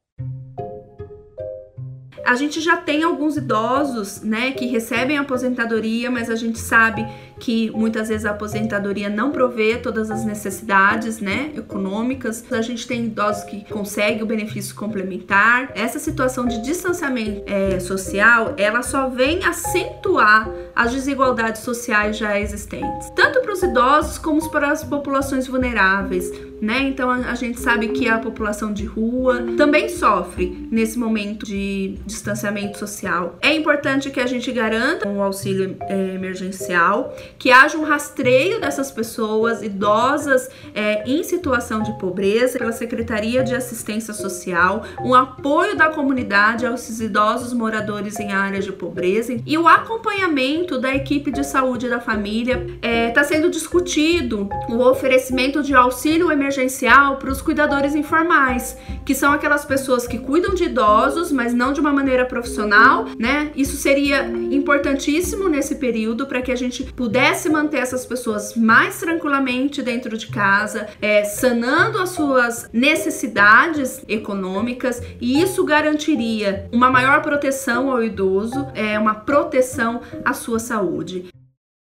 A 2.22 2.34
gente 2.34 2.60
já 2.60 2.76
tem 2.76 3.02
alguns 3.02 3.36
idosos, 3.36 4.20
né, 4.20 4.50
que 4.50 4.66
recebem 4.66 5.16
aposentadoria, 5.16 6.10
mas 6.10 6.28
a 6.28 6.34
gente 6.34 6.58
sabe 6.58 7.06
que 7.38 7.70
muitas 7.70 8.08
vezes 8.08 8.26
a 8.26 8.32
aposentadoria 8.32 9.08
não 9.08 9.30
provê 9.30 9.78
todas 9.78 10.10
as 10.10 10.24
necessidades, 10.24 11.20
né, 11.20 11.52
econômicas. 11.56 12.44
A 12.52 12.60
gente 12.60 12.86
tem 12.86 13.06
idosos 13.06 13.44
que 13.44 13.64
conseguem 13.72 14.22
o 14.22 14.26
benefício 14.26 14.74
complementar. 14.74 15.70
Essa 15.74 15.98
situação 15.98 16.46
de 16.46 16.60
distanciamento 16.60 17.42
é, 17.46 17.78
social, 17.78 18.54
ela 18.58 18.82
só 18.82 19.08
vem 19.08 19.44
acentuar 19.44 20.50
as 20.74 20.92
desigualdades 20.92 21.62
sociais 21.62 22.18
já 22.18 22.38
existentes, 22.38 23.08
tanto 23.14 23.40
para 23.40 23.52
os 23.52 23.62
idosos 23.62 24.18
como 24.18 24.36
para 24.50 24.72
as 24.72 24.84
populações 24.84 25.46
vulneráveis 25.46 26.30
né? 26.60 26.82
Então 26.82 27.10
a, 27.10 27.34
gente 27.34 27.60
sabe 27.60 27.88
que 27.88 28.08
a 28.08 28.18
população 28.18 28.72
de 28.72 28.84
rua 28.84 29.44
também 29.56 29.88
sofre 29.88 30.66
nesse 30.70 30.98
momento 30.98 31.44
de 31.44 31.98
distanciamento 32.06 32.78
social. 32.78 33.38
É 33.42 33.54
importante 33.54 34.10
que 34.10 34.20
a 34.20 34.26
gente 34.26 34.50
garanta 34.52 35.08
um 35.08 35.22
auxílio 35.22 35.76
é, 35.82 36.14
emergencial, 36.14 37.14
que 37.38 37.50
haja 37.50 37.76
um 37.76 37.84
rastreio 37.84 38.60
dessas 38.60 38.90
pessoas 38.90 39.62
idosas 39.62 40.48
é, 40.74 41.08
em 41.08 41.22
situação 41.22 41.82
de 41.82 41.92
pobreza 41.98 42.58
pela 42.58 42.72
Secretaria 42.72 43.42
de 43.42 43.54
Assistência 43.54 44.14
Social, 44.14 44.84
um 45.00 45.14
apoio 45.14 45.76
da 45.76 45.88
comunidade 45.88 46.66
aos 46.66 46.86
idosos 47.00 47.52
moradores 47.52 48.18
em 48.18 48.32
áreas 48.32 48.64
de 48.64 48.72
pobreza 48.72 49.36
e 49.44 49.58
o 49.58 49.66
acompanhamento 49.68 50.78
da 50.78 50.94
equipe 50.94 51.30
de 51.30 51.44
saúde 51.44 51.88
da 51.88 52.00
família. 52.00 52.66
Está 52.76 52.88
é, 52.88 53.10
tá 53.10 53.24
sendo 53.24 53.50
discutido 53.50 54.48
o 54.68 54.78
oferecimento 54.78 55.62
de 55.62 55.74
auxílio 55.74 56.30
emergencial 56.46 57.16
para 57.16 57.30
os 57.30 57.42
cuidadores 57.42 57.94
informais, 57.94 58.76
que 59.04 59.14
são 59.14 59.32
aquelas 59.32 59.64
pessoas 59.64 60.06
que 60.06 60.18
cuidam 60.18 60.54
de 60.54 60.64
idosos, 60.64 61.32
mas 61.32 61.52
não 61.52 61.72
de 61.72 61.80
uma 61.80 61.92
maneira 61.92 62.24
profissional, 62.24 63.06
né? 63.18 63.50
Isso 63.56 63.76
seria 63.76 64.24
importantíssimo 64.50 65.48
nesse 65.48 65.76
período 65.76 66.26
para 66.26 66.40
que 66.40 66.52
a 66.52 66.56
gente 66.56 66.84
pudesse 66.84 67.48
manter 67.48 67.78
essas 67.78 68.06
pessoas 68.06 68.54
mais 68.56 68.98
tranquilamente 69.00 69.82
dentro 69.82 70.16
de 70.16 70.28
casa, 70.28 70.86
é, 71.02 71.24
sanando 71.24 71.98
as 71.98 72.10
suas 72.10 72.68
necessidades 72.72 74.02
econômicas, 74.08 75.02
e 75.20 75.42
isso 75.42 75.64
garantiria 75.64 76.68
uma 76.72 76.90
maior 76.90 77.22
proteção 77.22 77.90
ao 77.90 78.02
idoso, 78.02 78.66
é, 78.74 78.98
uma 78.98 79.14
proteção 79.14 80.00
à 80.24 80.32
sua 80.32 80.58
saúde. 80.58 81.26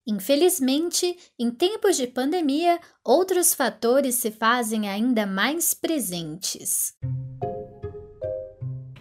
Infelizmente, 0.09 1.15
em 1.37 1.51
tempos 1.51 1.95
de 1.95 2.07
pandemia, 2.07 2.79
outros 3.05 3.53
fatores 3.53 4.15
se 4.15 4.31
fazem 4.31 4.89
ainda 4.89 5.27
mais 5.27 5.75
presentes. 5.75 6.95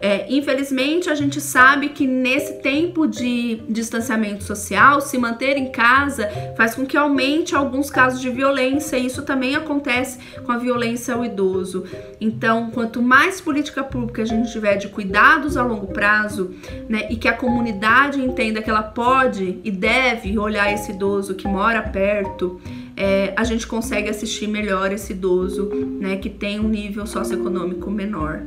É, 0.01 0.27
infelizmente, 0.33 1.11
a 1.11 1.15
gente 1.15 1.41
sabe 1.41 1.89
que 1.89 2.07
nesse 2.07 2.55
tempo 2.55 3.07
de 3.07 3.57
distanciamento 3.69 4.45
social, 4.45 5.01
se 5.01 5.19
manter 5.19 5.57
em 5.57 5.73
casa 5.73 6.29
faz 6.57 6.75
com 6.75 6.87
que 6.87 6.97
aumente 6.97 7.55
alguns 7.55 7.91
casos 7.91 8.21
de 8.21 8.31
violência, 8.31 8.97
e 8.97 9.07
isso 9.07 9.23
também 9.23 9.57
acontece 9.57 10.19
com 10.45 10.53
a 10.53 10.59
violência 10.59 11.15
ao 11.15 11.25
idoso. 11.25 11.85
Então, 12.21 12.71
quanto 12.71 13.03
mais 13.03 13.41
política 13.41 13.83
pública 13.83 14.23
a 14.23 14.25
gente 14.25 14.53
tiver 14.53 14.77
de 14.77 14.89
cuidados 14.89 15.57
a 15.57 15.65
longo 15.65 15.89
prazo, 15.89 16.55
né, 16.89 17.09
e 17.11 17.17
que 17.17 17.27
a 17.27 17.33
comunidade 17.33 18.21
entenda 18.21 18.63
que 18.63 18.71
ela 18.71 18.83
pode 18.83 19.59
e 19.65 19.71
deve 19.71 20.39
olhar 20.39 20.73
esse 20.73 20.93
idoso 20.93 21.35
que 21.35 21.49
mora 21.49 21.83
perto, 21.83 22.61
é, 22.97 23.33
a 23.37 23.43
gente 23.43 23.67
consegue 23.67 24.09
assistir 24.09 24.47
melhor 24.47 24.93
esse 24.93 25.13
idoso, 25.13 25.71
né, 26.01 26.17
que 26.17 26.31
tem 26.31 26.61
um 26.61 26.69
nível 26.69 27.07
socioeconômico 27.07 27.91
menor. 27.91 28.43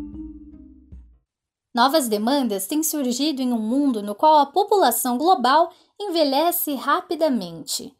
Novas 1.73 2.09
demandas 2.09 2.67
têm 2.67 2.83
surgido 2.83 3.41
em 3.41 3.53
um 3.53 3.59
mundo 3.59 4.03
no 4.03 4.13
qual 4.13 4.39
a 4.39 4.45
população 4.45 5.17
global 5.17 5.71
envelhece 5.99 6.75
rapidamente. 6.75 7.95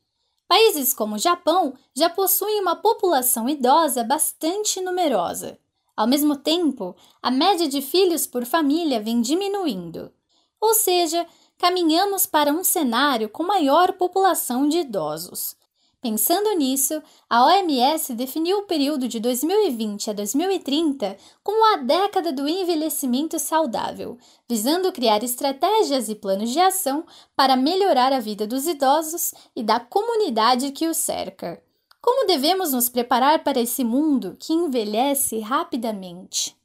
Países 0.48 0.94
como 0.94 1.16
o 1.16 1.20
Japão 1.20 1.74
já 1.96 2.10
possuem 2.10 2.60
uma 2.60 2.76
população 2.76 3.48
idosa 3.48 4.04
bastante 4.04 4.82
numerosa. 4.82 5.58
Ao 5.96 6.06
mesmo 6.06 6.36
tempo, 6.36 6.94
a 7.22 7.32
média 7.32 7.68
de 7.68 7.82
filhos 7.82 8.28
por 8.28 8.46
família 8.46 9.00
vem 9.00 9.22
diminuindo. 9.22 10.12
Ou 10.60 10.74
seja, 10.74 11.26
caminhamos 11.58 12.26
para 12.26 12.52
um 12.52 12.66
cenário 12.66 13.30
com 13.30 13.44
maior 13.44 13.94
população 13.94 14.68
de 14.68 14.80
idosos. 14.80 15.56
Pensando 16.02 16.52
nisso, 16.56 17.00
a 17.30 17.46
OMS 17.46 18.16
definiu 18.16 18.58
o 18.58 18.64
período 18.64 19.08
de 19.08 19.20
2020 19.20 20.10
a 20.10 20.14
2030 20.14 21.16
como 21.44 21.64
a 21.76 21.78
década 21.78 22.34
do 22.34 22.48
envelhecimento 22.48 23.38
saudável, 23.38 24.18
visando 24.50 24.92
criar 24.92 25.24
estratégias 25.24 26.10
e 26.10 26.16
planos 26.16 26.50
de 26.50 26.60
ação 26.60 27.06
para 27.36 27.56
melhorar 27.56 28.12
a 28.14 28.20
vida 28.20 28.48
dos 28.48 28.66
idosos 28.66 29.32
e 29.56 29.62
da 29.62 29.80
comunidade 29.80 30.72
que 30.72 30.88
os 30.88 30.98
cerca. 30.98 31.62
Como 32.02 32.26
devemos 32.26 32.74
nos 32.74 32.90
preparar 32.90 33.44
para 33.44 33.60
esse 33.60 33.84
mundo 33.84 34.36
que 34.40 34.54
envelhece 34.54 35.38
rapidamente? 35.40 36.58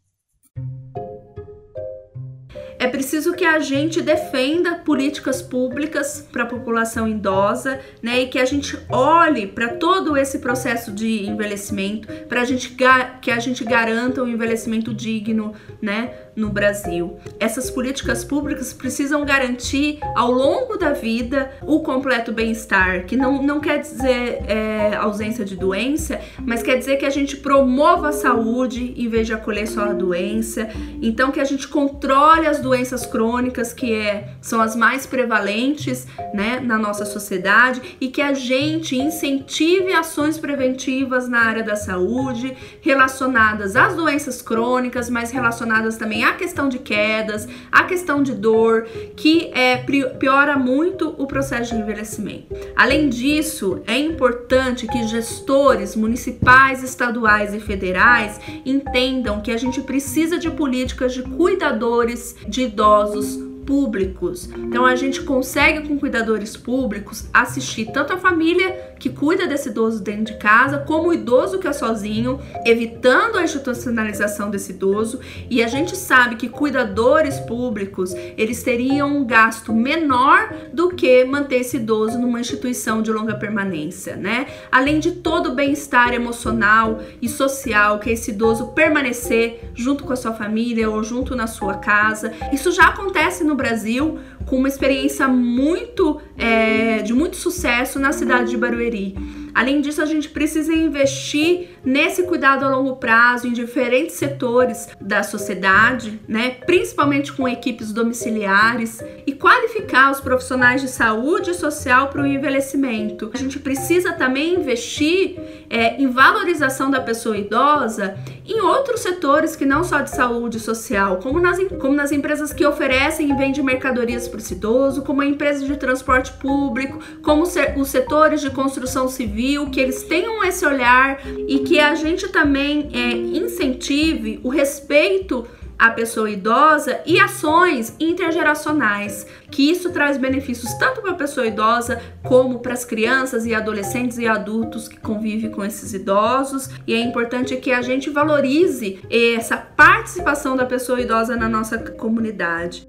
É 2.87 2.89
preciso 2.89 3.33
que 3.33 3.45
a 3.45 3.59
gente 3.59 4.01
defenda 4.01 4.77
políticas 4.77 5.43
públicas 5.43 6.25
para 6.31 6.45
a 6.45 6.47
população 6.47 7.09
idosa, 7.09 7.81
né? 8.01 8.21
E 8.21 8.29
que 8.29 8.39
a 8.39 8.45
gente 8.45 8.79
olhe 8.89 9.49
para 9.49 9.71
todo 9.71 10.17
esse 10.17 10.39
processo 10.39 10.93
de 10.93 11.27
envelhecimento, 11.27 12.07
para 12.29 12.43
a 12.43 12.45
gente 12.45 12.77
que 13.21 13.31
a 13.33 13.41
gente 13.41 13.65
garanta 13.65 14.23
um 14.23 14.29
envelhecimento 14.29 14.95
digno, 14.95 15.53
né? 15.83 16.15
No 16.37 16.51
Brasil. 16.51 17.17
Essas 17.41 17.71
políticas 17.71 18.23
públicas 18.23 18.73
precisam 18.73 19.25
garantir 19.25 19.99
ao 20.15 20.31
longo 20.31 20.77
da 20.77 20.93
vida 20.93 21.51
o 21.63 21.81
completo 21.81 22.31
bem-estar, 22.31 23.07
que 23.07 23.17
não, 23.17 23.43
não 23.43 23.59
quer 23.59 23.79
dizer 23.79 24.43
é, 24.47 24.95
ausência 24.97 25.45
de 25.45 25.57
doença, 25.57 26.21
mas 26.43 26.63
quer 26.63 26.77
dizer 26.77 26.99
que 26.99 27.07
a 27.07 27.11
gente 27.11 27.39
promova 27.39 28.11
a 28.11 28.13
saúde 28.13 28.93
em 28.97 29.09
vez 29.09 29.27
de 29.27 29.33
acolher 29.33 29.67
só 29.67 29.85
a 29.85 29.93
doença. 29.95 30.69
Então 31.01 31.31
que 31.31 31.41
a 31.41 31.45
gente 31.45 31.67
controle 31.67 32.47
as 32.47 32.61
doenças 32.61 33.07
crônicas, 33.07 33.73
que 33.73 33.95
é, 33.95 34.35
são 34.41 34.61
as 34.61 34.77
mais 34.77 35.07
prevalentes 35.07 36.07
né, 36.35 36.61
na 36.63 36.77
nossa 36.77 37.07
sociedade, 37.07 37.97
e 37.99 38.09
que 38.09 38.21
a 38.21 38.35
gente 38.35 38.97
incentive 38.97 39.93
ações 39.93 40.39
preventivas 40.39 41.29
na 41.29 41.41
área 41.41 41.63
da 41.63 41.77
saúde 41.77 42.55
relacionadas 42.83 43.75
às 43.75 43.95
doenças 43.95 44.43
crônicas, 44.43 45.09
mas 45.09 45.31
relacionadas 45.31 45.97
também 45.97 46.26
a 46.27 46.33
questão 46.35 46.69
de 46.69 46.79
quedas, 46.79 47.49
a 47.71 47.85
questão 47.85 48.23
de 48.23 48.33
dor, 48.33 48.87
que 49.17 49.51
é, 49.55 49.77
piora 50.19 50.57
muito 50.57 51.15
o 51.19 51.27
processo 51.27 51.75
de 51.75 51.81
envelhecimento. 51.81 52.55
Além 52.75 53.09
disso, 53.09 53.81
é 53.87 53.99
importante 53.99 54.87
que 54.87 55.07
gestores 55.07 55.95
municipais, 55.95 56.83
estaduais 56.83 57.55
e 57.55 57.61
federais 57.61 58.41
entendam 58.65 59.41
que 59.41 59.51
a 59.51 59.57
gente 59.57 59.81
precisa 59.81 60.39
de 60.39 60.51
políticas 60.51 61.15
de 61.15 61.23
cuidadores 61.23 62.37
de 62.49 62.63
idosos 62.63 63.39
públicos. 63.67 64.49
Então 64.57 64.87
a 64.87 64.95
gente 64.95 65.23
consegue 65.23 65.87
com 65.87 65.99
cuidadores 65.99 66.57
públicos 66.57 67.29
assistir 67.35 67.87
tanto 67.93 68.13
a 68.13 68.17
família 68.17 68.95
que 68.99 69.11
cuida 69.11 69.47
desse 69.47 69.69
idoso 69.69 70.03
dentro 70.03 70.35
de 70.35 70.39
casa, 70.39 70.79
como 70.79 71.09
o 71.09 71.15
idoso 71.15 71.59
que 71.59 71.69
é 71.69 71.73
sozinho, 71.73 72.41
evitando 72.65 73.37
a 73.37 73.43
institucionalização 73.43 74.51
desse 74.51 74.73
idoso. 74.73 75.21
E 75.51 75.63
a 75.63 75.69
gente 75.69 75.97
sabe 75.97 76.37
que 76.37 76.49
cuidadores 76.49 77.39
públicos, 77.41 78.15
eles 78.37 78.63
teriam 78.63 79.17
um 79.19 79.25
gasto 79.25 79.73
menor 79.73 80.55
do 80.73 80.91
que 80.91 81.25
manter 81.25 81.61
esse 81.61 81.77
idoso 81.77 82.19
numa 82.19 82.41
instituição 82.41 83.03
de 83.03 83.13
longa 83.13 83.35
permanência, 83.35 84.17
né? 84.17 84.47
Além 84.71 84.99
de 84.99 85.13
todo 85.13 85.51
o 85.51 85.55
bem-estar 85.55 86.13
emocional 86.13 87.01
e 87.21 87.29
social 87.29 87.99
que 87.99 88.11
esse 88.11 88.31
idoso 88.31 88.69
permanecer 88.69 89.71
junto 89.75 90.05
com 90.05 90.13
a 90.13 90.17
sua 90.17 90.33
família 90.33 90.89
ou 90.91 91.03
junto 91.03 91.35
na 91.35 91.47
sua 91.47 91.75
casa. 91.75 92.33
Isso 92.53 92.73
já 92.73 92.89
acontece 92.89 93.45
no 93.45 93.55
Brasil 93.55 94.19
com 94.47 94.57
uma 94.57 94.69
experiência 94.69 95.27
muito 95.29 96.21
é, 96.39 97.03
de 97.03 97.13
muito 97.13 97.37
sucesso 97.37 97.99
na 97.99 98.13
cidade 98.13 98.51
de 98.51 98.57
Barueri. 98.57 99.15
Além 99.57 99.81
disso, 99.81 100.03
a 100.03 100.05
gente 100.05 100.29
precisa 100.29 100.71
investir 100.71 101.71
nesse 101.83 102.25
cuidado 102.25 102.63
a 102.63 102.69
longo 102.69 102.97
prazo 102.97 103.49
em 103.49 103.55
diferentes 103.55 104.15
setores 104.15 104.87
da 105.01 105.23
sociedade, 105.23 106.21
né? 106.29 106.51
Principalmente 106.67 107.33
com 107.33 107.49
equipes 107.49 107.91
domiciliares 107.91 109.03
e 109.27 109.33
qualificar 109.33 110.13
os 110.13 110.21
profissionais 110.21 110.83
de 110.83 110.89
saúde 110.89 111.55
social 111.55 112.09
para 112.09 112.21
o 112.21 112.27
envelhecimento. 112.27 113.31
A 113.33 113.39
gente 113.39 113.59
precisa 113.59 114.13
também 114.13 114.57
investir 114.57 115.39
é, 115.71 115.97
em 116.03 116.07
valorização 116.09 116.91
da 116.91 117.01
pessoa 117.01 117.39
idosa 117.39 118.15
em 118.49 118.61
outros 118.61 119.01
setores 119.01 119.55
que 119.55 119.65
não 119.65 119.85
só 119.85 120.01
de 120.01 120.11
saúde 120.11 120.59
social, 120.59 121.19
como 121.19 121.41
nas, 121.41 121.59
como 121.81 121.95
nas 121.95 122.13
empresas 122.13 122.53
que 122.53 122.65
oferecem 122.65 123.31
e 123.31 123.37
vendem 123.37 123.63
mercadorias 123.63 124.29
para 124.29 124.39
esse 124.39 124.55
idoso, 124.55 125.03
como 125.03 125.21
a 125.21 125.27
empresa 125.27 125.65
de 125.65 125.77
transporte 125.77 126.33
público, 126.33 126.99
como 127.23 127.43
os 127.43 127.89
setores 127.89 128.41
de 128.41 128.51
construção 128.51 129.09
civil 129.09 129.27
civil, 129.37 129.71
que 129.71 129.81
eles 129.81 130.03
tenham 130.03 130.43
esse 130.45 130.65
olhar 130.65 131.21
e 131.49 131.61
que 131.61 131.79
a 131.79 131.95
gente 131.95 132.29
também 132.29 132.89
é, 132.93 133.13
incentive 133.13 134.41
o 134.43 134.49
respeito 134.49 135.47
à 135.79 135.91
pessoa 135.91 136.31
idosa 136.31 137.01
e 137.07 137.21
ações 137.21 137.95
intergeracionais, 138.01 139.27
que 139.51 139.71
isso 139.71 139.91
traz 139.91 140.17
benefícios 140.17 140.73
tanto 140.75 141.03
para 141.03 141.13
a 141.13 141.17
pessoa 141.17 141.47
idosa 141.47 142.01
como 142.23 142.61
para 142.61 142.73
as 142.73 142.85
crianças 142.85 143.47
e 143.47 143.55
adolescentes 143.55 144.19
e 144.19 144.27
adultos 144.27 144.89
que 144.89 144.99
convivem 144.99 145.51
com 145.51 145.65
esses 145.65 145.93
idosos. 145.93 146.69
E 146.87 146.95
é 146.95 147.01
importante 147.01 147.57
que 147.57 147.73
a 147.73 147.83
gente 147.83 148.11
valorize 148.11 149.01
essa 149.11 149.57
participação 149.57 150.57
da 150.57 150.67
pessoa 150.67 151.01
idosa 151.01 151.37
na 151.37 151.49
nossa 151.49 151.79
comunidade. 151.79 152.89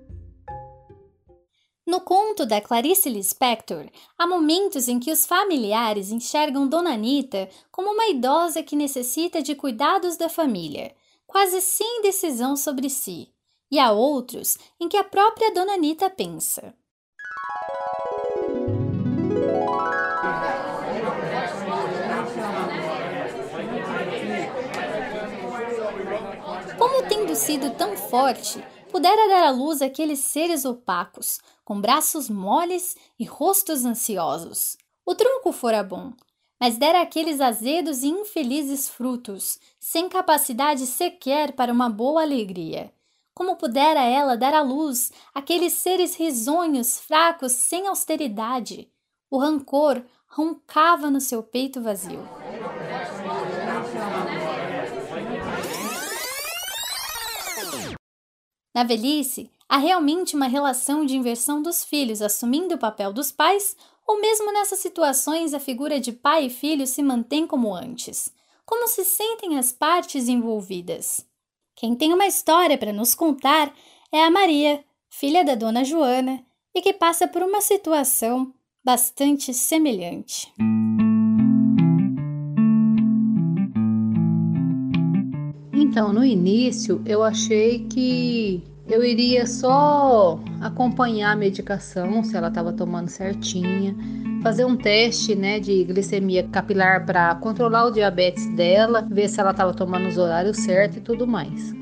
No 1.87 2.01
conto 2.01 2.45
da 2.45 2.59
Clarice 2.59 3.09
Lispector, 3.09 3.85
há 4.17 4.27
momentos 4.27 4.89
em 4.89 4.99
que 4.99 5.09
os 5.09 5.25
familiares 5.25 6.11
enxergam 6.11 6.67
Dona 6.67 6.93
Anita 6.93 7.47
como 7.71 7.91
uma 7.91 8.09
idosa 8.09 8.61
que 8.61 8.75
necessita 8.75 9.41
de 9.41 9.55
cuidados 9.55 10.17
da 10.17 10.27
família, 10.27 10.91
quase 11.27 11.61
sem 11.61 12.01
decisão 12.01 12.55
sobre 12.55 12.89
si, 12.89 13.31
e 13.69 13.77
há 13.77 13.91
outros 13.91 14.57
em 14.79 14.87
que 14.87 14.97
a 14.97 15.03
própria 15.03 15.53
Dona 15.53 15.73
Anita 15.73 16.09
pensa. 16.09 16.73
Como 26.77 27.03
tendo 27.09 27.35
sido 27.35 27.71
tão 27.75 27.97
forte, 27.97 28.63
pudera 28.89 29.27
dar 29.27 29.47
à 29.47 29.49
luz 29.51 29.81
aqueles 29.81 30.19
seres 30.19 30.63
opacos, 30.63 31.39
com 31.65 31.81
braços 31.81 32.29
moles 32.29 32.95
e 33.19 33.25
rostos 33.25 33.83
ansiosos. 33.83 34.77
O 35.05 35.13
tronco 35.13 35.51
fora 35.51 35.83
bom, 35.83 36.13
mas 36.59 36.77
dera 36.77 37.01
aqueles 37.01 37.39
azedos 37.39 38.03
e 38.03 38.07
infelizes 38.07 38.89
frutos, 38.89 39.59
sem 39.79 40.09
capacidade 40.09 40.85
sequer 40.85 41.53
para 41.53 41.71
uma 41.71 41.89
boa 41.89 42.21
alegria. 42.21 42.91
Como 43.33 43.55
pudera 43.55 44.01
ela 44.01 44.35
dar 44.35 44.53
à 44.53 44.61
luz 44.61 45.11
aqueles 45.33 45.73
seres 45.73 46.15
risonhos, 46.15 46.99
fracos, 46.99 47.51
sem 47.51 47.87
austeridade? 47.87 48.91
O 49.29 49.37
rancor 49.37 50.03
roncava 50.27 51.11
no 51.11 51.21
seu 51.21 51.43
peito 51.43 51.81
vazio. 51.81 52.27
Na 58.73 58.83
velhice, 58.83 59.51
há 59.67 59.77
realmente 59.77 60.35
uma 60.35 60.47
relação 60.47 61.05
de 61.05 61.15
inversão 61.17 61.61
dos 61.61 61.83
filhos 61.83 62.21
assumindo 62.21 62.75
o 62.75 62.77
papel 62.77 63.11
dos 63.11 63.31
pais, 63.31 63.75
ou 64.07 64.21
mesmo 64.21 64.53
nessas 64.53 64.79
situações 64.79 65.53
a 65.53 65.59
figura 65.59 65.99
de 65.99 66.13
pai 66.13 66.45
e 66.45 66.49
filho 66.49 66.87
se 66.87 67.03
mantém 67.03 67.45
como 67.45 67.75
antes. 67.75 68.31
Como 68.65 68.87
se 68.87 69.03
sentem 69.03 69.57
as 69.57 69.71
partes 69.71 70.29
envolvidas? 70.29 71.25
Quem 71.75 71.93
tem 71.93 72.13
uma 72.13 72.25
história 72.25 72.77
para 72.77 72.93
nos 72.93 73.13
contar 73.13 73.73
é 74.11 74.23
a 74.23 74.31
Maria, 74.31 74.83
filha 75.09 75.43
da 75.43 75.55
dona 75.55 75.83
Joana, 75.83 76.43
e 76.73 76.81
que 76.81 76.93
passa 76.93 77.27
por 77.27 77.43
uma 77.43 77.59
situação 77.59 78.53
bastante 78.83 79.53
semelhante. 79.53 80.51
Então, 85.73 86.13
no 86.13 86.23
início, 86.23 87.01
eu 87.05 87.23
achei 87.23 87.85
que 87.87 88.63
eu 88.89 89.03
iria 89.03 89.45
só 89.45 90.39
acompanhar 90.61 91.31
a 91.33 91.35
medicação, 91.35 92.23
se 92.23 92.35
ela 92.35 92.47
estava 92.47 92.71
tomando 92.71 93.09
certinha, 93.09 93.95
fazer 94.41 94.65
um 94.65 94.75
teste, 94.75 95.35
né, 95.35 95.59
de 95.59 95.83
glicemia 95.83 96.43
capilar 96.43 97.05
para 97.05 97.35
controlar 97.35 97.85
o 97.85 97.91
diabetes 97.91 98.47
dela, 98.55 99.05
ver 99.09 99.27
se 99.27 99.39
ela 99.39 99.51
estava 99.51 99.73
tomando 99.73 100.07
os 100.07 100.17
horários 100.17 100.57
certos 100.57 100.97
e 100.97 101.01
tudo 101.01 101.27
mais. 101.27 101.73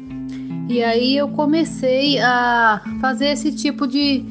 E 0.68 0.84
aí 0.84 1.16
eu 1.16 1.28
comecei 1.30 2.20
a 2.20 2.82
fazer 3.00 3.28
esse 3.28 3.52
tipo 3.52 3.86
de, 3.86 4.26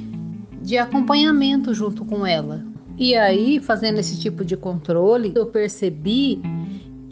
de 0.60 0.76
acompanhamento 0.76 1.72
junto 1.72 2.04
com 2.04 2.26
ela. 2.26 2.64
E 2.98 3.14
aí, 3.14 3.60
fazendo 3.60 3.98
esse 3.98 4.20
tipo 4.20 4.44
de 4.44 4.56
controle, 4.56 5.32
eu 5.34 5.46
percebi 5.46 6.40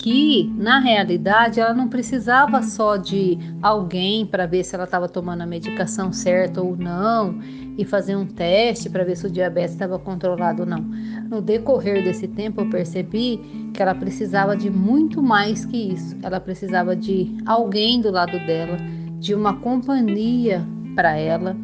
que 0.03 0.53
na 0.57 0.81
realidade 0.81 1.61
ela 1.61 1.73
não 1.73 1.89
precisava 1.89 2.61
só 2.61 2.97
de 2.97 3.39
alguém 3.63 4.27
para 4.27 4.47
ver 4.47 4.65
se 4.65 4.75
ela 4.75 4.83
estava 4.83 5.09
tomando 5.09 5.43
a 5.43 5.47
medicação 5.47 6.13
certa 6.13 6.61
ou 6.61 6.77
não 6.77 7.39
e 7.79 7.85
fazer 7.85 8.17
um 8.17 8.27
teste 8.27 8.91
para 8.91 9.05
ver 9.05 9.17
se 9.17 9.29
o 9.29 9.31
diabetes 9.31 9.75
estava 9.75 10.01
controlado 10.01 10.63
ou 10.63 10.69
não. 10.69 10.81
No 11.31 11.41
decorrer 11.41 12.03
desse 12.03 12.27
tempo 12.27 12.63
eu 12.63 12.69
percebi 12.69 13.71
que 13.73 13.81
ela 13.81 13.95
precisava 13.95 14.57
de 14.57 14.69
muito 14.69 15.23
mais 15.23 15.65
que 15.65 15.93
isso. 15.93 16.17
Ela 16.21 16.41
precisava 16.41 16.97
de 16.97 17.37
alguém 17.47 18.01
do 18.01 18.11
lado 18.11 18.45
dela, 18.45 18.79
de 19.21 19.37
uma 19.37 19.55
companhia 19.55 20.67
para 20.97 21.17
ela, 21.17 21.57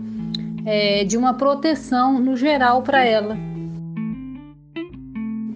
é, 0.65 1.03
de 1.03 1.17
uma 1.17 1.35
proteção 1.35 2.21
no 2.21 2.37
geral 2.37 2.83
para 2.83 3.05
ela. 3.05 3.37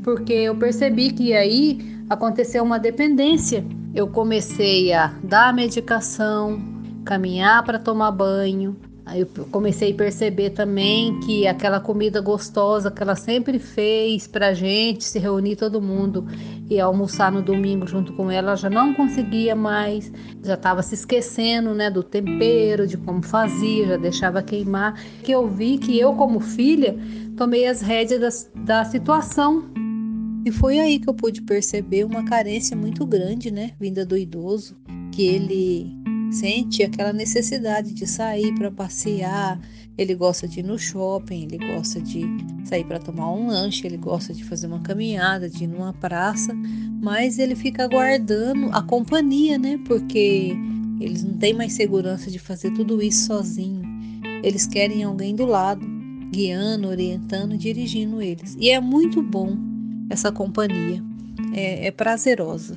Porque 0.02 0.32
eu 0.32 0.56
percebi 0.56 1.12
que 1.12 1.32
aí 1.32 1.91
aconteceu 2.12 2.62
uma 2.62 2.78
dependência. 2.78 3.64
Eu 3.94 4.08
comecei 4.08 4.92
a 4.92 5.14
dar 5.22 5.52
medicação, 5.52 6.60
caminhar 7.04 7.62
para 7.64 7.78
tomar 7.78 8.10
banho. 8.10 8.76
Aí 9.04 9.20
eu 9.20 9.26
comecei 9.50 9.92
a 9.92 9.94
perceber 9.96 10.50
também 10.50 11.18
que 11.20 11.46
aquela 11.46 11.80
comida 11.80 12.20
gostosa 12.20 12.88
que 12.88 13.02
ela 13.02 13.16
sempre 13.16 13.58
fez 13.58 14.28
para 14.28 14.54
gente 14.54 15.02
se 15.02 15.18
reunir 15.18 15.56
todo 15.56 15.82
mundo 15.82 16.24
e 16.70 16.80
almoçar 16.80 17.32
no 17.32 17.42
domingo 17.42 17.86
junto 17.86 18.12
com 18.12 18.30
ela, 18.30 18.50
ela 18.50 18.56
já 18.56 18.70
não 18.70 18.94
conseguia 18.94 19.56
mais, 19.56 20.10
já 20.42 20.54
estava 20.54 20.82
se 20.82 20.94
esquecendo, 20.94 21.74
né, 21.74 21.90
do 21.90 22.02
tempero, 22.02 22.86
de 22.86 22.96
como 22.96 23.22
fazia, 23.22 23.88
já 23.88 23.96
deixava 23.96 24.40
queimar. 24.40 24.94
Que 25.24 25.32
eu 25.32 25.48
vi 25.48 25.78
que 25.78 25.98
eu 25.98 26.14
como 26.14 26.38
filha 26.38 26.96
tomei 27.36 27.66
as 27.66 27.82
rédeas 27.82 28.48
da, 28.54 28.62
da 28.62 28.84
situação 28.84 29.64
e 30.44 30.50
foi 30.50 30.78
aí 30.78 30.98
que 30.98 31.08
eu 31.08 31.14
pude 31.14 31.42
perceber 31.42 32.04
uma 32.04 32.24
carência 32.24 32.76
muito 32.76 33.06
grande, 33.06 33.50
né, 33.50 33.72
vinda 33.78 34.04
do 34.04 34.16
idoso, 34.16 34.76
que 35.12 35.22
ele 35.22 36.02
sente 36.32 36.82
aquela 36.82 37.12
necessidade 37.12 37.92
de 37.92 38.06
sair 38.06 38.54
para 38.54 38.70
passear, 38.70 39.60
ele 39.96 40.14
gosta 40.14 40.48
de 40.48 40.60
ir 40.60 40.62
no 40.62 40.78
shopping, 40.78 41.42
ele 41.44 41.58
gosta 41.58 42.00
de 42.00 42.22
sair 42.64 42.84
para 42.84 42.98
tomar 42.98 43.30
um 43.32 43.48
lanche, 43.48 43.86
ele 43.86 43.98
gosta 43.98 44.32
de 44.32 44.42
fazer 44.42 44.66
uma 44.66 44.80
caminhada, 44.80 45.48
de 45.48 45.64
ir 45.64 45.66
numa 45.66 45.92
praça, 45.92 46.54
mas 47.02 47.38
ele 47.38 47.54
fica 47.54 47.84
aguardando 47.84 48.70
a 48.72 48.82
companhia, 48.82 49.58
né? 49.58 49.78
Porque 49.86 50.56
eles 50.98 51.22
não 51.22 51.34
têm 51.34 51.52
mais 51.52 51.74
segurança 51.74 52.30
de 52.30 52.38
fazer 52.38 52.70
tudo 52.72 53.02
isso 53.02 53.26
sozinho. 53.26 53.82
Eles 54.42 54.66
querem 54.66 55.04
alguém 55.04 55.36
do 55.36 55.44
lado, 55.44 55.86
guiando, 56.30 56.88
orientando, 56.88 57.56
dirigindo 57.56 58.22
eles. 58.22 58.56
E 58.58 58.70
é 58.70 58.80
muito 58.80 59.22
bom 59.22 59.71
essa 60.12 60.30
companhia. 60.30 61.02
É, 61.54 61.86
é 61.86 61.90
prazerosa. 61.90 62.76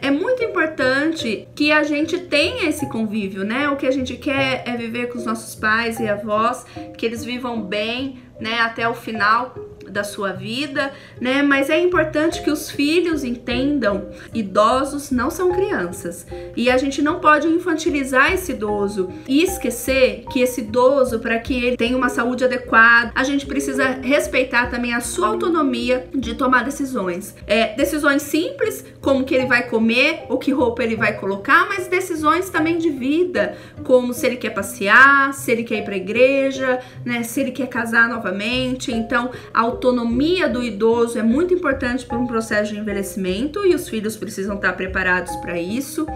É 0.00 0.10
muito 0.10 0.44
importante 0.44 1.48
que 1.56 1.72
a 1.72 1.82
gente 1.82 2.18
tenha 2.18 2.68
esse 2.68 2.88
convívio, 2.88 3.42
né? 3.42 3.68
O 3.70 3.76
que 3.76 3.86
a 3.86 3.90
gente 3.90 4.16
quer 4.16 4.62
é 4.64 4.76
viver 4.76 5.08
com 5.08 5.18
os 5.18 5.24
nossos 5.24 5.54
pais 5.54 5.98
e 5.98 6.06
avós, 6.06 6.64
que 6.96 7.04
eles 7.04 7.24
vivam 7.24 7.60
bem, 7.60 8.18
né, 8.38 8.60
até 8.60 8.86
o 8.88 8.94
final 8.94 9.54
da 9.88 10.04
sua 10.04 10.32
vida, 10.32 10.92
né? 11.20 11.42
Mas 11.42 11.70
é 11.70 11.80
importante 11.80 12.42
que 12.42 12.50
os 12.50 12.70
filhos 12.70 13.24
entendam, 13.24 14.08
idosos 14.34 15.10
não 15.10 15.30
são 15.30 15.52
crianças. 15.52 16.26
E 16.56 16.70
a 16.70 16.76
gente 16.76 17.02
não 17.02 17.20
pode 17.20 17.46
infantilizar 17.48 18.32
esse 18.32 18.52
idoso 18.52 19.10
e 19.28 19.42
esquecer 19.42 20.24
que 20.30 20.40
esse 20.40 20.60
idoso, 20.60 21.18
para 21.18 21.38
que 21.38 21.54
ele 21.54 21.76
tenha 21.76 21.96
uma 21.96 22.08
saúde 22.08 22.44
adequada, 22.44 23.12
a 23.14 23.24
gente 23.24 23.46
precisa 23.46 23.84
respeitar 24.02 24.70
também 24.70 24.94
a 24.94 25.00
sua 25.00 25.28
autonomia 25.28 26.08
de 26.14 26.34
tomar 26.34 26.64
decisões. 26.64 27.34
É, 27.46 27.74
decisões 27.74 28.22
simples, 28.22 28.84
como 29.00 29.24
que 29.24 29.34
ele 29.34 29.46
vai 29.46 29.68
comer, 29.68 30.24
ou 30.28 30.38
que 30.38 30.52
roupa 30.52 30.82
ele 30.82 30.96
vai 30.96 31.14
colocar, 31.14 31.66
mas 31.68 31.86
decisões 31.86 32.50
também 32.50 32.78
de 32.78 32.90
vida, 32.90 33.56
como 33.84 34.12
se 34.12 34.26
ele 34.26 34.36
quer 34.36 34.50
passear, 34.50 35.32
se 35.32 35.50
ele 35.52 35.64
quer 35.64 35.78
ir 35.78 35.84
para 35.84 35.96
igreja, 35.96 36.80
né, 37.04 37.22
se 37.22 37.40
ele 37.40 37.52
quer 37.52 37.68
casar 37.68 38.08
novamente. 38.08 38.92
Então, 38.92 39.30
a 39.52 39.60
autonomia 39.76 40.48
do 40.48 40.62
idoso 40.62 41.18
é 41.18 41.22
muito 41.22 41.52
importante 41.52 42.04
para 42.04 42.18
um 42.18 42.26
processo 42.26 42.72
de 42.72 42.80
envelhecimento 42.80 43.64
e 43.64 43.74
os 43.74 43.88
filhos 43.88 44.16
precisam 44.16 44.56
estar 44.56 44.72
preparados 44.72 45.36
para 45.36 45.60
isso 45.60 46.06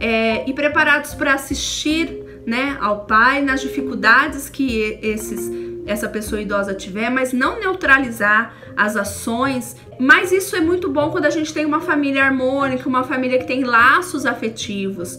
é, 0.00 0.48
e 0.48 0.52
preparados 0.54 1.14
para 1.14 1.34
assistir 1.34 2.42
né, 2.46 2.76
ao 2.80 3.04
pai 3.04 3.42
nas 3.42 3.60
dificuldades 3.60 4.48
que 4.48 4.98
esses 5.02 5.70
essa 5.86 6.08
pessoa 6.08 6.40
idosa 6.40 6.72
tiver, 6.72 7.10
mas 7.10 7.32
não 7.32 7.58
neutralizar 7.58 8.54
as 8.76 8.96
ações. 8.96 9.74
Mas 9.98 10.30
isso 10.30 10.54
é 10.54 10.60
muito 10.60 10.88
bom 10.88 11.10
quando 11.10 11.24
a 11.24 11.30
gente 11.30 11.52
tem 11.52 11.64
uma 11.64 11.80
família 11.80 12.22
harmônica, 12.22 12.88
uma 12.88 13.02
família 13.02 13.38
que 13.38 13.46
tem 13.46 13.64
laços 13.64 14.24
afetivos. 14.24 15.18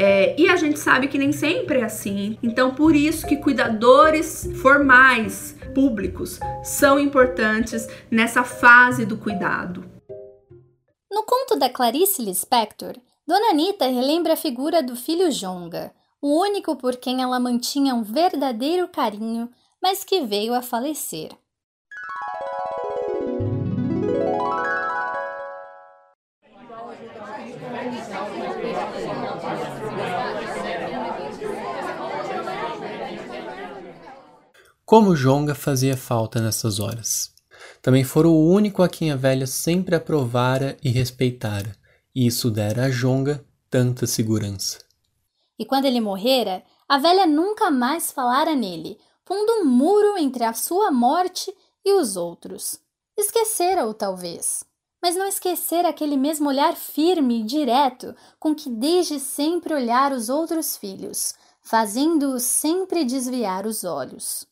É, 0.00 0.40
e 0.40 0.48
a 0.48 0.54
gente 0.54 0.78
sabe 0.78 1.08
que 1.08 1.18
nem 1.18 1.32
sempre 1.32 1.80
é 1.80 1.84
assim. 1.84 2.38
Então, 2.40 2.72
por 2.72 2.94
isso 2.94 3.26
que 3.26 3.36
cuidadores 3.36 4.48
formais 4.62 5.56
públicos 5.74 6.38
são 6.62 7.00
importantes 7.00 7.88
nessa 8.08 8.44
fase 8.44 9.04
do 9.04 9.16
cuidado. 9.16 9.84
No 11.10 11.24
conto 11.24 11.58
da 11.58 11.68
Clarice 11.68 12.22
Lispector, 12.22 12.94
Dona 13.26 13.50
Anita 13.50 13.88
relembra 13.88 14.34
a 14.34 14.36
figura 14.36 14.80
do 14.80 14.94
filho 14.94 15.32
Jonga, 15.32 15.92
o 16.22 16.42
único 16.42 16.76
por 16.76 16.94
quem 16.94 17.20
ela 17.20 17.40
mantinha 17.40 17.92
um 17.92 18.04
verdadeiro 18.04 18.86
carinho, 18.86 19.50
mas 19.82 20.04
que 20.04 20.20
veio 20.20 20.54
a 20.54 20.62
falecer. 20.62 21.32
Como 34.88 35.14
Jonga 35.14 35.54
fazia 35.54 35.98
falta 35.98 36.40
nessas 36.40 36.80
horas. 36.80 37.34
Também 37.82 38.04
fora 38.04 38.26
o 38.26 38.48
único 38.48 38.82
a 38.82 38.88
quem 38.88 39.12
a 39.12 39.16
velha 39.16 39.46
sempre 39.46 39.94
aprovara 39.94 40.78
e 40.82 40.88
respeitara, 40.88 41.76
e 42.14 42.26
isso 42.26 42.50
dera 42.50 42.86
a 42.86 42.88
Jonga 42.88 43.44
tanta 43.68 44.06
segurança. 44.06 44.78
E 45.58 45.66
quando 45.66 45.84
ele 45.84 46.00
morrera, 46.00 46.62
a 46.88 46.96
velha 46.96 47.26
nunca 47.26 47.70
mais 47.70 48.10
falara 48.10 48.54
nele, 48.54 48.96
pondo 49.26 49.60
um 49.60 49.66
muro 49.66 50.16
entre 50.16 50.42
a 50.42 50.54
sua 50.54 50.90
morte 50.90 51.54
e 51.84 51.92
os 51.92 52.16
outros. 52.16 52.80
Esquecera-o, 53.14 53.92
talvez, 53.92 54.64
mas 55.02 55.14
não 55.14 55.26
esquecera 55.26 55.90
aquele 55.90 56.16
mesmo 56.16 56.48
olhar 56.48 56.74
firme 56.74 57.40
e 57.40 57.44
direto 57.44 58.16
com 58.40 58.54
que 58.54 58.70
desde 58.70 59.20
sempre 59.20 59.74
olhara 59.74 60.14
os 60.14 60.30
outros 60.30 60.78
filhos, 60.78 61.34
fazendo-os 61.60 62.42
sempre 62.42 63.04
desviar 63.04 63.66
os 63.66 63.84
olhos. 63.84 64.47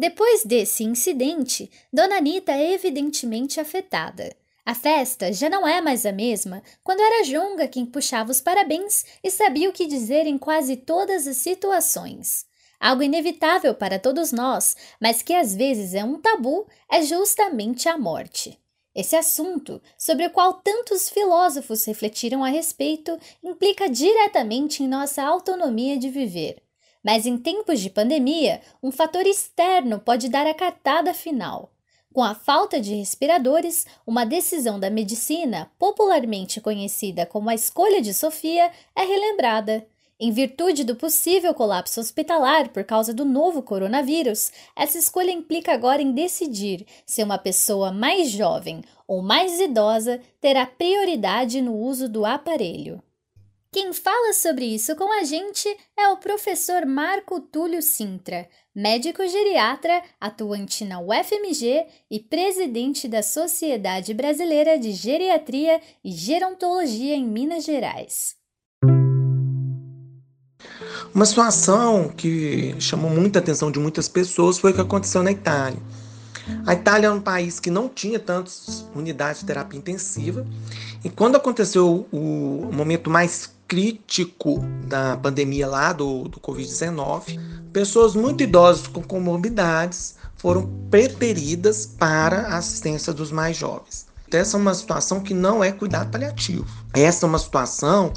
Depois 0.00 0.44
desse 0.44 0.82
incidente, 0.82 1.70
Dona 1.92 2.16
Anita 2.16 2.52
é 2.52 2.72
evidentemente 2.72 3.60
afetada. 3.60 4.34
A 4.64 4.74
festa 4.74 5.30
já 5.30 5.50
não 5.50 5.68
é 5.68 5.80
mais 5.80 6.06
a 6.06 6.12
mesma 6.12 6.62
quando 6.82 7.00
era 7.00 7.24
Jonga 7.24 7.68
quem 7.68 7.84
puxava 7.84 8.30
os 8.30 8.40
parabéns 8.40 9.04
e 9.22 9.30
sabia 9.30 9.68
o 9.68 9.72
que 9.72 9.86
dizer 9.86 10.26
em 10.26 10.38
quase 10.38 10.76
todas 10.76 11.26
as 11.26 11.36
situações. 11.36 12.46
Algo 12.80 13.02
inevitável 13.02 13.74
para 13.74 13.98
todos 13.98 14.32
nós, 14.32 14.74
mas 14.98 15.20
que 15.20 15.34
às 15.34 15.54
vezes 15.54 15.92
é 15.92 16.02
um 16.02 16.18
tabu, 16.18 16.66
é 16.90 17.02
justamente 17.02 17.86
a 17.86 17.98
morte. 17.98 18.58
Esse 18.94 19.16
assunto, 19.16 19.82
sobre 19.98 20.26
o 20.26 20.30
qual 20.30 20.54
tantos 20.54 21.10
filósofos 21.10 21.84
refletiram 21.84 22.42
a 22.42 22.48
respeito, 22.48 23.18
implica 23.42 23.86
diretamente 23.88 24.82
em 24.82 24.88
nossa 24.88 25.22
autonomia 25.22 25.98
de 25.98 26.08
viver. 26.08 26.62
Mas 27.02 27.26
em 27.26 27.38
tempos 27.38 27.80
de 27.80 27.90
pandemia, 27.90 28.60
um 28.82 28.92
fator 28.92 29.26
externo 29.26 29.98
pode 29.98 30.28
dar 30.28 30.46
a 30.46 30.54
cartada 30.54 31.14
final. 31.14 31.72
Com 32.12 32.24
a 32.24 32.34
falta 32.34 32.80
de 32.80 32.94
respiradores, 32.94 33.86
uma 34.06 34.26
decisão 34.26 34.80
da 34.80 34.90
medicina, 34.90 35.70
popularmente 35.78 36.60
conhecida 36.60 37.24
como 37.24 37.48
a 37.48 37.54
escolha 37.54 38.02
de 38.02 38.12
Sofia, 38.12 38.70
é 38.96 39.02
relembrada. 39.02 39.86
Em 40.18 40.32
virtude 40.32 40.84
do 40.84 40.96
possível 40.96 41.54
colapso 41.54 41.98
hospitalar 41.98 42.68
por 42.70 42.84
causa 42.84 43.14
do 43.14 43.24
novo 43.24 43.62
coronavírus, 43.62 44.52
essa 44.76 44.98
escolha 44.98 45.30
implica 45.30 45.72
agora 45.72 46.02
em 46.02 46.12
decidir 46.12 46.84
se 47.06 47.22
uma 47.22 47.38
pessoa 47.38 47.90
mais 47.90 48.28
jovem 48.28 48.82
ou 49.08 49.22
mais 49.22 49.58
idosa 49.58 50.20
terá 50.38 50.66
prioridade 50.66 51.62
no 51.62 51.74
uso 51.74 52.06
do 52.06 52.26
aparelho. 52.26 53.02
Quem 53.72 53.92
fala 53.92 54.32
sobre 54.32 54.64
isso 54.64 54.96
com 54.96 55.12
a 55.20 55.22
gente 55.22 55.68
é 55.96 56.08
o 56.08 56.16
professor 56.16 56.84
Marco 56.84 57.40
Túlio 57.40 57.80
Sintra, 57.80 58.48
médico 58.74 59.24
geriatra, 59.28 60.02
atuante 60.20 60.84
na 60.84 60.98
UFMG 60.98 61.86
e 62.10 62.18
presidente 62.18 63.06
da 63.06 63.22
Sociedade 63.22 64.12
Brasileira 64.12 64.76
de 64.76 64.90
Geriatria 64.90 65.80
e 66.02 66.10
Gerontologia 66.10 67.14
em 67.14 67.24
Minas 67.24 67.64
Gerais. 67.64 68.34
Uma 71.14 71.24
situação 71.24 72.08
que 72.08 72.74
chamou 72.80 73.08
muita 73.08 73.38
atenção 73.38 73.70
de 73.70 73.78
muitas 73.78 74.08
pessoas 74.08 74.58
foi 74.58 74.72
o 74.72 74.74
que 74.74 74.80
aconteceu 74.80 75.22
na 75.22 75.30
Itália. 75.30 75.80
A 76.66 76.74
Itália 76.74 77.06
é 77.06 77.10
um 77.12 77.20
país 77.20 77.60
que 77.60 77.70
não 77.70 77.88
tinha 77.88 78.18
tantas 78.18 78.84
unidades 78.96 79.42
de 79.42 79.46
terapia 79.46 79.78
intensiva, 79.78 80.44
e 81.04 81.08
quando 81.08 81.36
aconteceu 81.36 82.08
o 82.10 82.68
momento 82.72 83.08
mais 83.08 83.59
crítico 83.70 84.58
da 84.88 85.16
pandemia 85.16 85.64
lá 85.68 85.92
do, 85.92 86.24
do 86.24 86.40
Covid-19, 86.40 87.38
pessoas 87.72 88.16
muito 88.16 88.42
idosas 88.42 88.88
com 88.88 89.00
comorbidades 89.00 90.16
foram 90.38 90.68
preteridas 90.90 91.86
para 91.86 92.48
a 92.48 92.56
assistência 92.56 93.12
dos 93.12 93.30
mais 93.30 93.56
jovens. 93.56 94.08
Essa 94.32 94.56
é 94.56 94.60
uma 94.60 94.74
situação 94.74 95.20
que 95.20 95.32
não 95.32 95.62
é 95.62 95.70
cuidado 95.70 96.10
paliativo. 96.10 96.66
Essa 96.92 97.26
é 97.26 97.28
uma 97.28 97.38
situação 97.38 98.12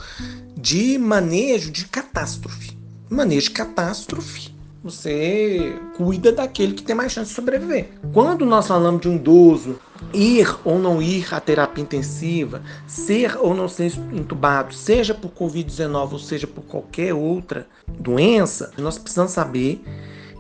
de 0.57 0.97
manejo 0.97 1.71
de 1.71 1.85
catástrofe. 1.85 2.75
Manejo 3.07 3.49
de 3.49 3.51
catástrofe 3.51 4.53
você 4.83 5.79
cuida 5.95 6.31
daquele 6.31 6.73
que 6.73 6.83
tem 6.83 6.93
mais 6.93 7.13
chance 7.13 7.29
de 7.29 7.35
sobreviver. 7.35 7.89
Quando 8.11 8.45
nós 8.45 8.67
falamos 8.67 9.01
de 9.01 9.07
um 9.07 9.15
idoso 9.15 9.79
ir 10.13 10.57
ou 10.63 10.79
não 10.79 11.01
ir 11.01 11.33
à 11.33 11.39
terapia 11.39 11.83
intensiva, 11.83 12.61
ser 12.87 13.37
ou 13.37 13.53
não 13.53 13.67
ser 13.67 13.93
entubado, 14.11 14.73
seja 14.73 15.13
por 15.13 15.31
Covid-19 15.31 16.13
ou 16.13 16.19
seja 16.19 16.47
por 16.47 16.63
qualquer 16.63 17.13
outra 17.13 17.67
doença, 17.87 18.71
nós 18.77 18.97
precisamos 18.97 19.31
saber 19.31 19.83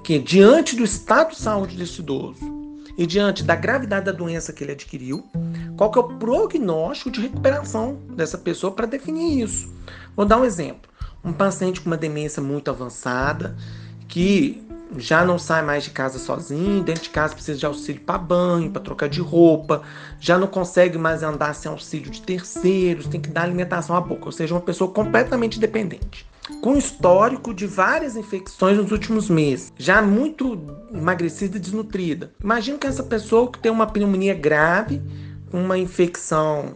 que 0.03 0.19
diante 0.19 0.75
do 0.75 0.83
estado 0.83 1.31
de 1.31 1.37
saúde 1.37 1.77
desse 1.77 2.01
idoso 2.01 2.43
e 2.97 3.05
diante 3.05 3.43
da 3.43 3.55
gravidade 3.55 4.05
da 4.05 4.11
doença 4.11 4.53
que 4.53 4.63
ele 4.63 4.73
adquiriu, 4.73 5.23
qual 5.77 5.89
que 5.89 5.97
é 5.97 6.01
o 6.01 6.17
prognóstico 6.17 7.09
de 7.09 7.21
recuperação 7.21 7.97
dessa 8.09 8.37
pessoa 8.37 8.71
para 8.71 8.85
definir 8.85 9.43
isso. 9.43 9.73
Vou 10.15 10.25
dar 10.25 10.37
um 10.37 10.45
exemplo. 10.45 10.91
Um 11.23 11.33
paciente 11.33 11.79
com 11.81 11.89
uma 11.89 11.97
demência 11.97 12.41
muito 12.41 12.69
avançada, 12.69 13.55
que 14.07 14.61
já 14.97 15.25
não 15.25 15.39
sai 15.39 15.61
mais 15.61 15.83
de 15.83 15.89
casa 15.89 16.19
sozinho, 16.19 16.83
dentro 16.83 17.03
de 17.03 17.09
casa 17.09 17.33
precisa 17.33 17.57
de 17.57 17.65
auxílio 17.65 18.01
para 18.01 18.17
banho, 18.17 18.69
para 18.71 18.81
trocar 18.81 19.09
de 19.09 19.21
roupa, 19.21 19.81
já 20.19 20.37
não 20.37 20.47
consegue 20.47 20.97
mais 20.97 21.23
andar 21.23 21.53
sem 21.55 21.71
auxílio 21.71 22.09
de 22.09 22.21
terceiros, 22.21 23.07
tem 23.07 23.21
que 23.21 23.29
dar 23.29 23.43
alimentação 23.43 23.95
à 23.95 24.01
boca, 24.01 24.25
ou 24.25 24.31
seja, 24.31 24.53
uma 24.53 24.61
pessoa 24.61 24.91
completamente 24.91 25.59
dependente. 25.59 26.27
Com 26.61 26.77
histórico 26.77 27.53
de 27.53 27.65
várias 27.65 28.17
infecções 28.17 28.77
nos 28.77 28.91
últimos 28.91 29.29
meses, 29.29 29.71
já 29.77 30.01
muito 30.01 30.59
emagrecida 30.93 31.57
e 31.57 31.59
desnutrida. 31.59 32.31
Imagina 32.43 32.77
que 32.77 32.87
essa 32.87 33.03
pessoa 33.03 33.49
que 33.49 33.59
tem 33.59 33.71
uma 33.71 33.87
pneumonia 33.87 34.33
grave, 34.33 35.01
uma 35.51 35.77
infecção 35.77 36.75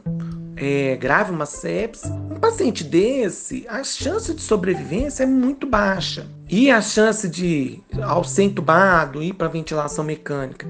é, 0.58 0.96
grave, 0.96 1.32
uma 1.32 1.46
sepse, 1.46 2.08
um 2.08 2.40
paciente 2.40 2.84
desse, 2.84 3.66
a 3.70 3.84
chance 3.84 4.34
de 4.34 4.42
sobrevivência 4.42 5.24
é 5.24 5.26
muito 5.28 5.68
baixa. 5.68 6.28
E 6.50 6.72
a 6.72 6.82
chance 6.82 7.30
de, 7.30 7.82
ao 8.02 8.24
ser 8.24 8.44
entubado, 8.44 9.22
ir 9.22 9.34
para 9.34 9.48
ventilação 9.48 10.04
mecânica, 10.04 10.68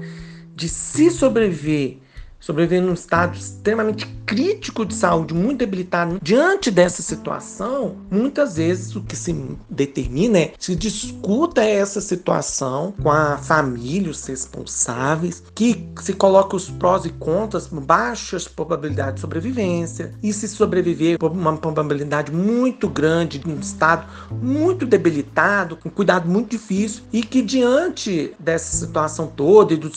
de 0.54 0.68
se 0.68 1.10
sobreviver 1.10 1.98
sobrevivendo 2.38 2.88
num 2.88 2.94
estado 2.94 3.36
extremamente 3.36 4.06
crítico 4.26 4.84
de 4.84 4.94
saúde, 4.94 5.32
muito 5.32 5.60
debilitado. 5.60 6.18
Diante 6.22 6.70
dessa 6.70 7.00
situação, 7.00 7.96
muitas 8.10 8.56
vezes 8.56 8.94
o 8.94 9.02
que 9.02 9.16
se 9.16 9.34
determina 9.70 10.38
é 10.38 10.52
se 10.58 10.76
discuta 10.76 11.62
essa 11.62 12.00
situação 12.00 12.92
com 13.02 13.10
a 13.10 13.38
família, 13.38 14.10
os 14.10 14.26
responsáveis, 14.26 15.42
que 15.54 15.88
se 16.02 16.12
coloca 16.12 16.54
os 16.54 16.68
prós 16.68 17.06
e 17.06 17.10
contras, 17.10 17.68
baixas 17.68 18.46
probabilidades 18.46 19.14
de 19.14 19.20
sobrevivência, 19.22 20.12
e 20.22 20.30
se 20.32 20.46
sobreviver 20.46 21.18
por 21.18 21.32
uma 21.32 21.56
probabilidade 21.56 22.30
muito 22.30 22.86
grande, 22.86 23.40
um 23.46 23.58
estado 23.58 24.06
muito 24.30 24.84
debilitado, 24.84 25.76
com 25.76 25.88
cuidado 25.88 26.28
muito 26.28 26.50
difícil, 26.50 27.02
e 27.10 27.22
que 27.22 27.40
diante 27.40 28.34
dessa 28.38 28.76
situação 28.76 29.26
toda 29.26 29.72
e 29.72 29.76
do 29.78 29.90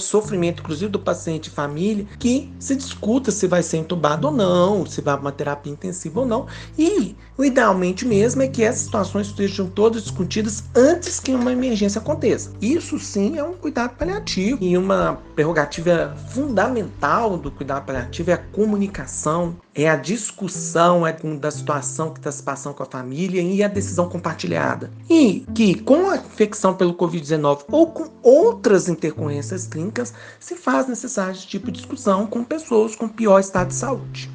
sofrimento, 0.00 0.62
inclusive 0.62 0.90
do 0.90 0.98
paciente 0.98 1.48
e 1.48 1.50
família, 1.50 1.83
família, 1.84 2.06
que 2.18 2.50
se 2.58 2.74
discuta 2.74 3.30
se 3.30 3.46
vai 3.46 3.62
ser 3.62 3.78
entubado 3.78 4.28
ou 4.28 4.32
não, 4.32 4.86
se 4.86 5.00
vai 5.00 5.14
para 5.14 5.20
uma 5.20 5.32
terapia 5.32 5.72
intensiva 5.72 6.20
ou 6.20 6.26
não. 6.26 6.46
E 6.78 7.14
o 7.36 7.44
idealmente 7.44 8.06
mesmo 8.06 8.42
é 8.42 8.48
que 8.48 8.62
essas 8.62 8.82
situações 8.82 9.26
estejam 9.26 9.68
todas 9.68 10.02
discutidas 10.02 10.64
antes 10.74 11.20
que 11.20 11.34
uma 11.34 11.52
emergência 11.52 12.00
aconteça. 12.00 12.52
Isso 12.60 12.98
sim 12.98 13.36
é 13.36 13.44
um 13.44 13.54
cuidado 13.54 13.96
paliativo 13.96 14.58
e 14.62 14.76
uma 14.76 15.18
prerrogativa 15.34 16.16
fundamental 16.30 17.36
do 17.36 17.50
cuidado 17.50 17.84
paliativo 17.84 18.30
é 18.30 18.34
a 18.34 18.38
comunicação, 18.38 19.56
é 19.74 19.88
a 19.88 19.96
discussão 19.96 21.06
é 21.06 21.12
da 21.12 21.50
situação 21.50 22.12
que 22.12 22.20
está 22.20 22.30
se 22.30 22.42
passando 22.42 22.74
com 22.74 22.84
a 22.84 22.86
família 22.86 23.42
e 23.42 23.62
a 23.62 23.68
decisão 23.68 24.08
compartilhada. 24.08 24.92
E 25.10 25.44
que 25.54 25.74
com 25.80 26.08
a 26.08 26.16
infecção 26.16 26.74
pelo 26.74 26.94
Covid-19 26.94 27.64
ou 27.70 27.88
com 27.88 28.08
outras 28.22 28.88
intercorrências 28.88 29.66
clínicas 29.66 30.14
se 30.38 30.54
faz 30.54 30.86
necessário 30.86 31.32
esse 31.32 31.46
tipo 31.46 31.72
de 31.72 31.80
discussão 31.80 32.26
com 32.26 32.44
pessoas 32.44 32.94
com 32.94 33.08
pior 33.08 33.40
estado 33.40 33.68
de 33.68 33.74
saúde. 33.74 34.30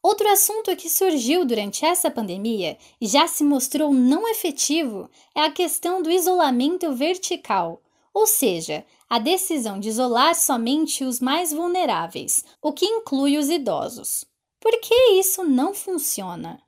Outro 0.00 0.28
assunto 0.28 0.76
que 0.76 0.88
surgiu 0.88 1.44
durante 1.44 1.84
essa 1.84 2.08
pandemia 2.08 2.78
e 3.00 3.08
já 3.08 3.26
se 3.26 3.42
mostrou 3.42 3.92
não 3.92 4.28
efetivo 4.28 5.10
é 5.34 5.40
a 5.40 5.50
questão 5.50 6.00
do 6.00 6.08
isolamento 6.08 6.92
vertical, 6.92 7.82
ou 8.14 8.24
seja, 8.24 8.84
a 9.10 9.18
decisão 9.18 9.80
de 9.80 9.88
isolar 9.88 10.36
somente 10.36 11.02
os 11.02 11.18
mais 11.18 11.52
vulneráveis, 11.52 12.44
o 12.62 12.72
que 12.72 12.86
inclui 12.86 13.36
os 13.36 13.48
idosos. 13.48 14.24
Por 14.66 14.80
que 14.80 15.12
isso 15.12 15.44
não 15.44 15.72
funciona? 15.72 16.58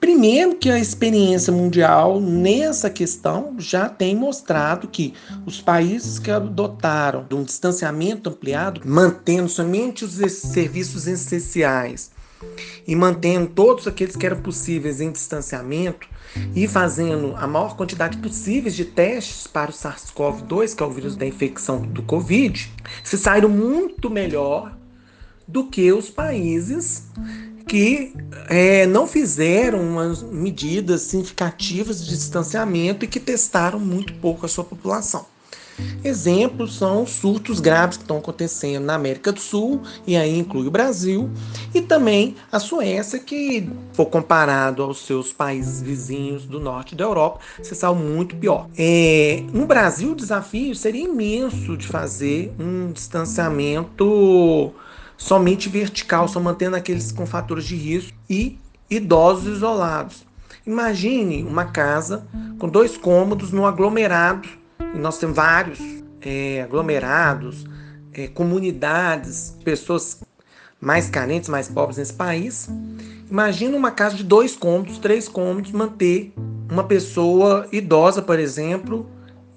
Primeiro 0.00 0.56
que 0.56 0.68
a 0.68 0.76
experiência 0.76 1.52
mundial 1.52 2.20
nessa 2.20 2.90
questão 2.90 3.54
já 3.60 3.88
tem 3.88 4.16
mostrado 4.16 4.88
que 4.88 5.14
os 5.46 5.60
países 5.60 6.18
que 6.18 6.32
adotaram 6.32 7.24
um 7.32 7.44
distanciamento 7.44 8.28
ampliado, 8.28 8.80
mantendo 8.84 9.48
somente 9.48 10.04
os 10.04 10.14
serviços 10.32 11.06
essenciais 11.06 12.10
e 12.88 12.96
mantendo 12.96 13.46
todos 13.46 13.86
aqueles 13.86 14.16
que 14.16 14.26
eram 14.26 14.42
possíveis 14.42 15.00
em 15.00 15.12
distanciamento 15.12 16.08
e 16.54 16.66
fazendo 16.68 17.34
a 17.36 17.46
maior 17.46 17.76
quantidade 17.76 18.18
possível 18.18 18.70
de 18.70 18.84
testes 18.84 19.46
para 19.46 19.70
o 19.70 19.74
SARS-CoV-2, 19.74 20.74
que 20.74 20.82
é 20.82 20.86
o 20.86 20.90
vírus 20.90 21.16
da 21.16 21.26
infecção 21.26 21.82
do 21.82 22.02
Covid, 22.02 22.70
se 23.02 23.18
saíram 23.18 23.48
muito 23.48 24.10
melhor 24.10 24.76
do 25.46 25.64
que 25.64 25.92
os 25.92 26.10
países 26.10 27.04
que 27.66 28.14
é, 28.48 28.86
não 28.86 29.06
fizeram 29.06 29.80
medidas 30.30 31.02
significativas 31.02 32.04
de 32.04 32.10
distanciamento 32.10 33.04
e 33.04 33.08
que 33.08 33.18
testaram 33.18 33.80
muito 33.80 34.14
pouco 34.14 34.44
a 34.44 34.48
sua 34.48 34.64
população. 34.64 35.26
Exemplos 36.02 36.76
são 36.76 37.02
os 37.02 37.10
surtos 37.10 37.60
graves 37.60 37.96
que 37.96 38.04
estão 38.04 38.18
acontecendo 38.18 38.84
na 38.84 38.94
América 38.94 39.32
do 39.32 39.40
Sul, 39.40 39.82
e 40.06 40.16
aí 40.16 40.38
inclui 40.38 40.66
o 40.66 40.70
Brasil, 40.70 41.30
e 41.74 41.80
também 41.80 42.36
a 42.52 42.58
Suécia, 42.58 43.18
que, 43.18 43.68
for 43.92 44.06
comparado 44.06 44.82
aos 44.82 45.04
seus 45.06 45.32
países 45.32 45.80
vizinhos 45.80 46.44
do 46.44 46.60
norte 46.60 46.94
da 46.94 47.04
Europa, 47.04 47.40
se 47.62 47.74
saiu 47.74 47.94
muito 47.94 48.36
pior. 48.36 48.68
É, 48.76 49.42
no 49.52 49.66
Brasil, 49.66 50.12
o 50.12 50.14
desafio 50.14 50.74
seria 50.74 51.04
imenso 51.04 51.76
de 51.76 51.86
fazer 51.86 52.52
um 52.58 52.92
distanciamento 52.92 54.72
somente 55.16 55.68
vertical, 55.68 56.28
só 56.28 56.40
mantendo 56.40 56.76
aqueles 56.76 57.10
com 57.12 57.26
fatores 57.26 57.64
de 57.64 57.76
risco 57.76 58.16
e 58.28 58.58
idosos 58.90 59.56
isolados. 59.56 60.24
Imagine 60.66 61.42
uma 61.42 61.66
casa 61.66 62.26
com 62.58 62.68
dois 62.68 62.96
cômodos 62.96 63.52
no 63.52 63.66
aglomerado 63.66 64.48
e 64.94 64.98
nós 64.98 65.18
temos 65.18 65.36
vários 65.36 65.78
é, 66.20 66.62
aglomerados, 66.62 67.66
é, 68.12 68.28
comunidades, 68.28 69.56
pessoas 69.64 70.22
mais 70.80 71.10
carentes, 71.10 71.48
mais 71.48 71.68
pobres 71.68 71.98
nesse 71.98 72.12
país. 72.12 72.68
Imagina 73.30 73.76
uma 73.76 73.90
casa 73.90 74.16
de 74.16 74.22
dois 74.22 74.54
cômodos, 74.54 74.98
três 74.98 75.28
cômodos, 75.28 75.72
manter 75.72 76.32
uma 76.70 76.84
pessoa 76.84 77.66
idosa, 77.72 78.22
por 78.22 78.38
exemplo, 78.38 79.10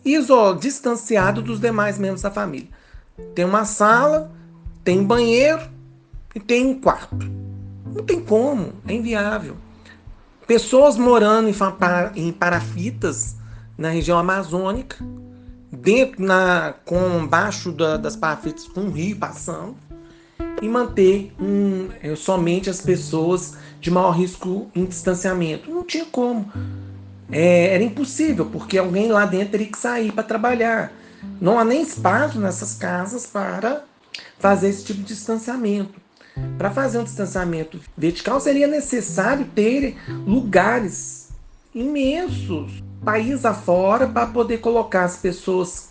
isolada, 0.04 0.60
distanciada 0.60 1.42
dos 1.42 1.60
demais 1.60 1.98
membros 1.98 2.22
da 2.22 2.32
família. 2.32 2.70
Tem 3.36 3.46
uma 3.46 3.66
sala, 3.66 4.32
tem 4.84 5.04
banheiro 5.04 5.62
e 6.34 6.40
tem 6.40 6.66
um 6.66 6.80
quarto. 6.80 7.30
Não 7.94 8.04
tem 8.04 8.22
como, 8.22 8.74
é 8.88 8.94
inviável. 8.94 9.56
Pessoas 10.46 10.98
morando 10.98 11.50
em, 12.16 12.32
parafitas 12.32 13.36
na 13.78 13.90
região 13.90 14.18
amazônica, 14.18 14.98
dentro 15.82 16.24
na 16.24 16.74
com 16.86 17.26
baixo 17.28 17.72
da, 17.72 17.98
das 17.98 18.16
parafitas 18.16 18.68
com 18.68 18.82
um 18.82 18.92
rio 18.92 19.18
passando 19.18 19.76
e 20.62 20.68
manter 20.68 21.34
um, 21.40 21.90
é, 22.02 22.16
somente 22.16 22.70
as 22.70 22.82
pessoas 22.82 23.56
de 23.80 23.92
maior 23.92 24.12
risco 24.12 24.70
em 24.76 24.86
distanciamento. 24.86 25.70
Não 25.70 25.84
tinha 25.84 26.06
como. 26.06 26.52
É, 27.32 27.74
era 27.76 27.84
impossível, 27.84 28.46
porque 28.46 28.78
alguém 28.78 29.12
lá 29.12 29.26
dentro 29.26 29.52
teria 29.52 29.68
que 29.68 29.78
sair 29.78 30.12
para 30.12 30.24
trabalhar. 30.24 30.92
Não 31.40 31.60
há 31.60 31.66
nem 31.66 31.82
espaço 31.82 32.40
nessas 32.40 32.74
casas 32.74 33.28
para 33.28 33.84
fazer 34.40 34.70
esse 34.70 34.86
tipo 34.86 35.02
de 35.02 35.08
distanciamento. 35.08 36.00
Para 36.58 36.72
fazer 36.72 37.00
um 37.00 37.04
distanciamento 37.04 37.80
vertical 37.98 38.40
seria 38.40 38.68
necessário 38.68 39.46
ter 39.56 39.98
lugares 40.26 41.30
imensos 41.74 42.84
país 43.04 43.46
afora 43.46 44.08
para 44.08 44.28
poder 44.28 44.58
colocar 44.60 45.04
as 45.04 45.18
pessoas 45.18 45.90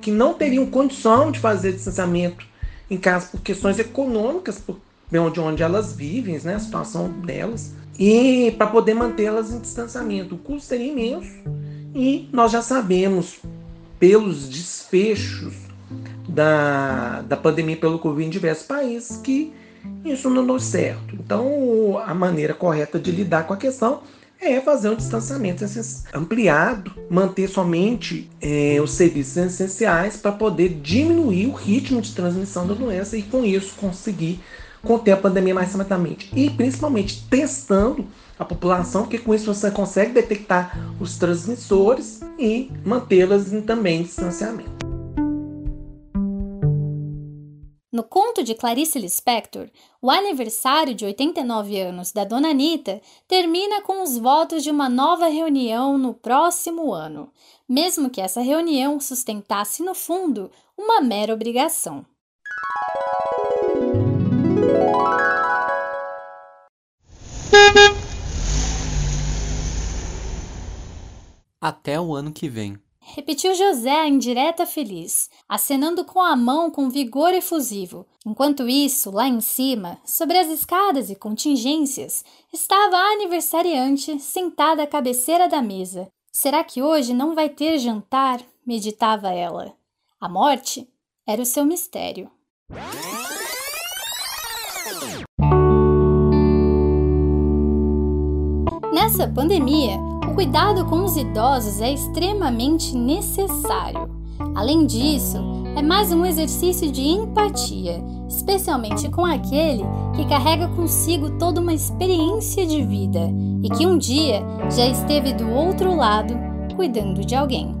que 0.00 0.10
não 0.10 0.34
teriam 0.34 0.66
condição 0.66 1.30
de 1.30 1.38
fazer 1.38 1.72
distanciamento 1.72 2.44
em 2.90 2.96
casa 2.96 3.28
por 3.30 3.40
questões 3.40 3.78
econômicas, 3.78 4.58
por 4.58 4.78
onde, 5.14 5.40
onde 5.40 5.62
elas 5.62 5.92
vivem, 5.94 6.38
né, 6.40 6.56
a 6.56 6.58
situação 6.58 7.08
delas, 7.08 7.72
e 7.98 8.52
para 8.58 8.66
poder 8.66 8.94
mantê-las 8.94 9.52
em 9.52 9.60
distanciamento. 9.60 10.34
O 10.34 10.38
custo 10.38 10.68
seria 10.68 10.90
imenso 10.90 11.32
e 11.94 12.28
nós 12.32 12.50
já 12.50 12.62
sabemos, 12.62 13.38
pelos 13.98 14.48
desfechos 14.48 15.54
da, 16.28 17.22
da 17.22 17.36
pandemia 17.36 17.76
pelo 17.76 17.98
Covid 17.98 18.26
em 18.26 18.30
diversos 18.30 18.66
países, 18.66 19.16
que 19.18 19.52
isso 20.04 20.28
não 20.28 20.46
deu 20.46 20.58
certo. 20.58 21.14
Então, 21.14 21.98
a 22.04 22.14
maneira 22.14 22.54
correta 22.54 22.98
de 22.98 23.10
lidar 23.10 23.46
com 23.46 23.54
a 23.54 23.56
questão 23.56 24.00
é 24.42 24.60
fazer 24.60 24.88
um 24.88 24.96
distanciamento 24.96 25.64
ampliado, 26.12 26.92
manter 27.08 27.48
somente 27.48 28.28
é, 28.40 28.80
os 28.82 28.92
serviços 28.92 29.36
essenciais 29.36 30.16
para 30.16 30.32
poder 30.32 30.80
diminuir 30.82 31.46
o 31.46 31.52
ritmo 31.52 32.00
de 32.00 32.12
transmissão 32.12 32.66
da 32.66 32.74
doença 32.74 33.16
e 33.16 33.22
com 33.22 33.44
isso 33.44 33.74
conseguir 33.76 34.40
conter 34.82 35.12
a 35.12 35.16
pandemia 35.16 35.54
mais 35.54 35.72
rapidamente. 35.72 36.30
E 36.34 36.50
principalmente 36.50 37.24
testando 37.30 38.04
a 38.38 38.44
população, 38.44 39.02
porque 39.02 39.18
com 39.18 39.32
isso 39.32 39.52
você 39.52 39.70
consegue 39.70 40.12
detectar 40.12 40.76
os 40.98 41.16
transmissores 41.16 42.20
e 42.38 42.70
mantê-las 42.84 43.50
também 43.64 44.00
em 44.00 44.02
distanciamento. 44.02 45.01
No 47.92 48.02
conto 48.02 48.42
de 48.42 48.54
Clarice 48.54 48.98
Lispector, 48.98 49.68
o 50.00 50.10
aniversário 50.10 50.94
de 50.94 51.04
89 51.04 51.78
anos 51.78 52.10
da 52.10 52.24
Dona 52.24 52.48
Anitta 52.48 53.02
termina 53.28 53.82
com 53.82 54.02
os 54.02 54.16
votos 54.16 54.62
de 54.62 54.70
uma 54.70 54.88
nova 54.88 55.26
reunião 55.26 55.98
no 55.98 56.14
próximo 56.14 56.94
ano, 56.94 57.30
mesmo 57.68 58.08
que 58.08 58.22
essa 58.22 58.40
reunião 58.40 58.98
sustentasse 58.98 59.82
no 59.82 59.94
fundo 59.94 60.50
uma 60.74 61.02
mera 61.02 61.34
obrigação. 61.34 62.06
Até 71.60 72.00
o 72.00 72.14
ano 72.14 72.32
que 72.32 72.48
vem. 72.48 72.80
Repetiu 73.14 73.54
José 73.54 74.08
em 74.08 74.16
direta 74.16 74.64
feliz, 74.64 75.28
acenando 75.46 76.02
com 76.02 76.18
a 76.18 76.34
mão 76.34 76.70
com 76.70 76.88
vigor 76.88 77.34
efusivo. 77.34 78.06
Enquanto 78.24 78.66
isso, 78.66 79.10
lá 79.10 79.28
em 79.28 79.38
cima, 79.38 79.98
sobre 80.02 80.38
as 80.38 80.48
escadas 80.48 81.10
e 81.10 81.14
contingências, 81.14 82.24
estava 82.50 82.96
a 82.96 83.12
aniversariante 83.12 84.18
sentada 84.18 84.82
à 84.82 84.86
cabeceira 84.86 85.46
da 85.46 85.60
mesa. 85.60 86.08
Será 86.32 86.64
que 86.64 86.80
hoje 86.80 87.12
não 87.12 87.34
vai 87.34 87.50
ter 87.50 87.78
jantar? 87.78 88.40
meditava 88.66 89.28
ela. 89.28 89.74
A 90.18 90.26
morte 90.26 90.88
era 91.26 91.42
o 91.42 91.46
seu 91.46 91.66
mistério. 91.66 92.30
Nessa 98.90 99.28
pandemia, 99.28 99.98
o 100.32 100.34
cuidado 100.34 100.86
com 100.86 101.04
os 101.04 101.14
idosos 101.18 101.82
é 101.82 101.92
extremamente 101.92 102.96
necessário. 102.96 104.08
Além 104.54 104.86
disso, 104.86 105.36
é 105.76 105.82
mais 105.82 106.10
um 106.10 106.24
exercício 106.24 106.90
de 106.90 107.02
empatia, 107.02 108.02
especialmente 108.26 109.10
com 109.10 109.26
aquele 109.26 109.84
que 110.16 110.24
carrega 110.24 110.68
consigo 110.68 111.32
toda 111.38 111.60
uma 111.60 111.74
experiência 111.74 112.64
de 112.64 112.82
vida 112.82 113.30
e 113.62 113.68
que 113.68 113.86
um 113.86 113.98
dia 113.98 114.42
já 114.74 114.86
esteve 114.86 115.34
do 115.34 115.50
outro 115.50 115.94
lado 115.94 116.34
cuidando 116.76 117.26
de 117.26 117.34
alguém. 117.34 117.76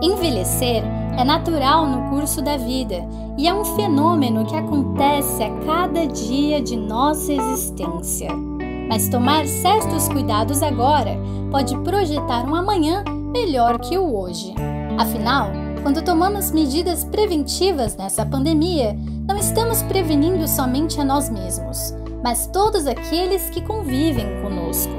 Envelhecer 0.00 0.84
é 1.18 1.24
natural 1.24 1.88
no 1.88 2.08
curso 2.08 2.40
da 2.40 2.56
vida 2.56 3.04
e 3.36 3.48
é 3.48 3.52
um 3.52 3.64
fenômeno 3.64 4.46
que 4.46 4.54
acontece 4.54 5.42
a 5.42 5.50
cada 5.66 6.06
dia 6.06 6.62
de 6.62 6.76
nossa 6.76 7.32
existência. 7.32 8.49
Mas 8.90 9.08
tomar 9.08 9.46
certos 9.46 10.08
cuidados 10.08 10.64
agora 10.64 11.16
pode 11.48 11.78
projetar 11.78 12.44
um 12.44 12.56
amanhã 12.56 13.04
melhor 13.32 13.78
que 13.78 13.96
o 13.96 14.16
hoje. 14.16 14.52
Afinal, 14.98 15.52
quando 15.84 16.02
tomamos 16.02 16.50
medidas 16.50 17.04
preventivas 17.04 17.96
nessa 17.96 18.26
pandemia, 18.26 18.98
não 19.28 19.36
estamos 19.36 19.80
prevenindo 19.84 20.48
somente 20.48 21.00
a 21.00 21.04
nós 21.04 21.30
mesmos, 21.30 21.94
mas 22.20 22.48
todos 22.48 22.88
aqueles 22.88 23.48
que 23.50 23.60
convivem 23.60 24.42
conosco. 24.42 24.92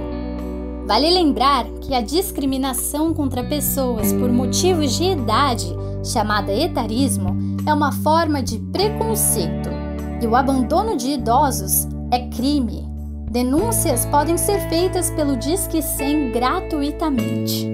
Vale 0.88 1.10
lembrar 1.10 1.65
que 1.82 1.93
a 1.93 1.99
discriminação 1.99 3.13
contra 3.13 3.43
pessoas 3.43 4.13
por 4.13 4.32
motivos 4.32 4.97
de 4.97 5.04
idade, 5.04 5.67
chamada 6.01 6.54
etarismo, 6.54 7.36
é 7.67 7.73
uma 7.73 7.91
forma 7.91 8.41
de 8.41 8.58
preconceito, 8.58 9.69
e 10.21 10.25
o 10.25 10.34
abandono 10.34 10.95
de 10.95 11.10
idosos 11.10 11.89
é 12.10 12.19
crime. 12.30 12.90
Denúncias 13.31 14.05
podem 14.07 14.37
ser 14.37 14.59
feitas 14.67 15.09
pelo 15.11 15.37
Disque 15.37 15.81
100 15.81 16.33
gratuitamente. 16.33 17.65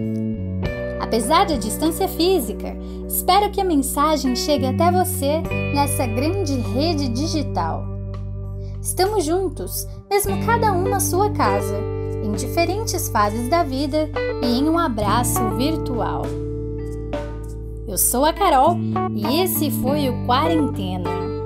Apesar 0.99 1.47
da 1.47 1.55
distância 1.55 2.07
física, 2.07 2.77
espero 3.07 3.49
que 3.49 3.59
a 3.59 3.65
mensagem 3.65 4.35
chegue 4.35 4.67
até 4.67 4.91
você 4.91 5.41
nessa 5.73 6.05
grande 6.05 6.53
rede 6.59 7.09
digital. 7.09 7.83
Estamos 8.79 9.25
juntos, 9.25 9.87
mesmo 10.07 10.45
cada 10.45 10.71
um 10.71 10.87
na 10.87 10.99
sua 10.99 11.31
casa, 11.31 11.79
em 12.23 12.33
diferentes 12.33 13.09
fases 13.09 13.49
da 13.49 13.63
vida 13.63 14.11
e 14.43 14.59
em 14.59 14.69
um 14.69 14.77
abraço 14.77 15.43
virtual. 15.57 16.21
Eu 17.87 17.97
sou 17.97 18.25
a 18.25 18.31
Carol 18.31 18.77
e 19.15 19.41
esse 19.41 19.71
foi 19.71 20.07
o 20.07 20.23
Quarentena. 20.27 21.36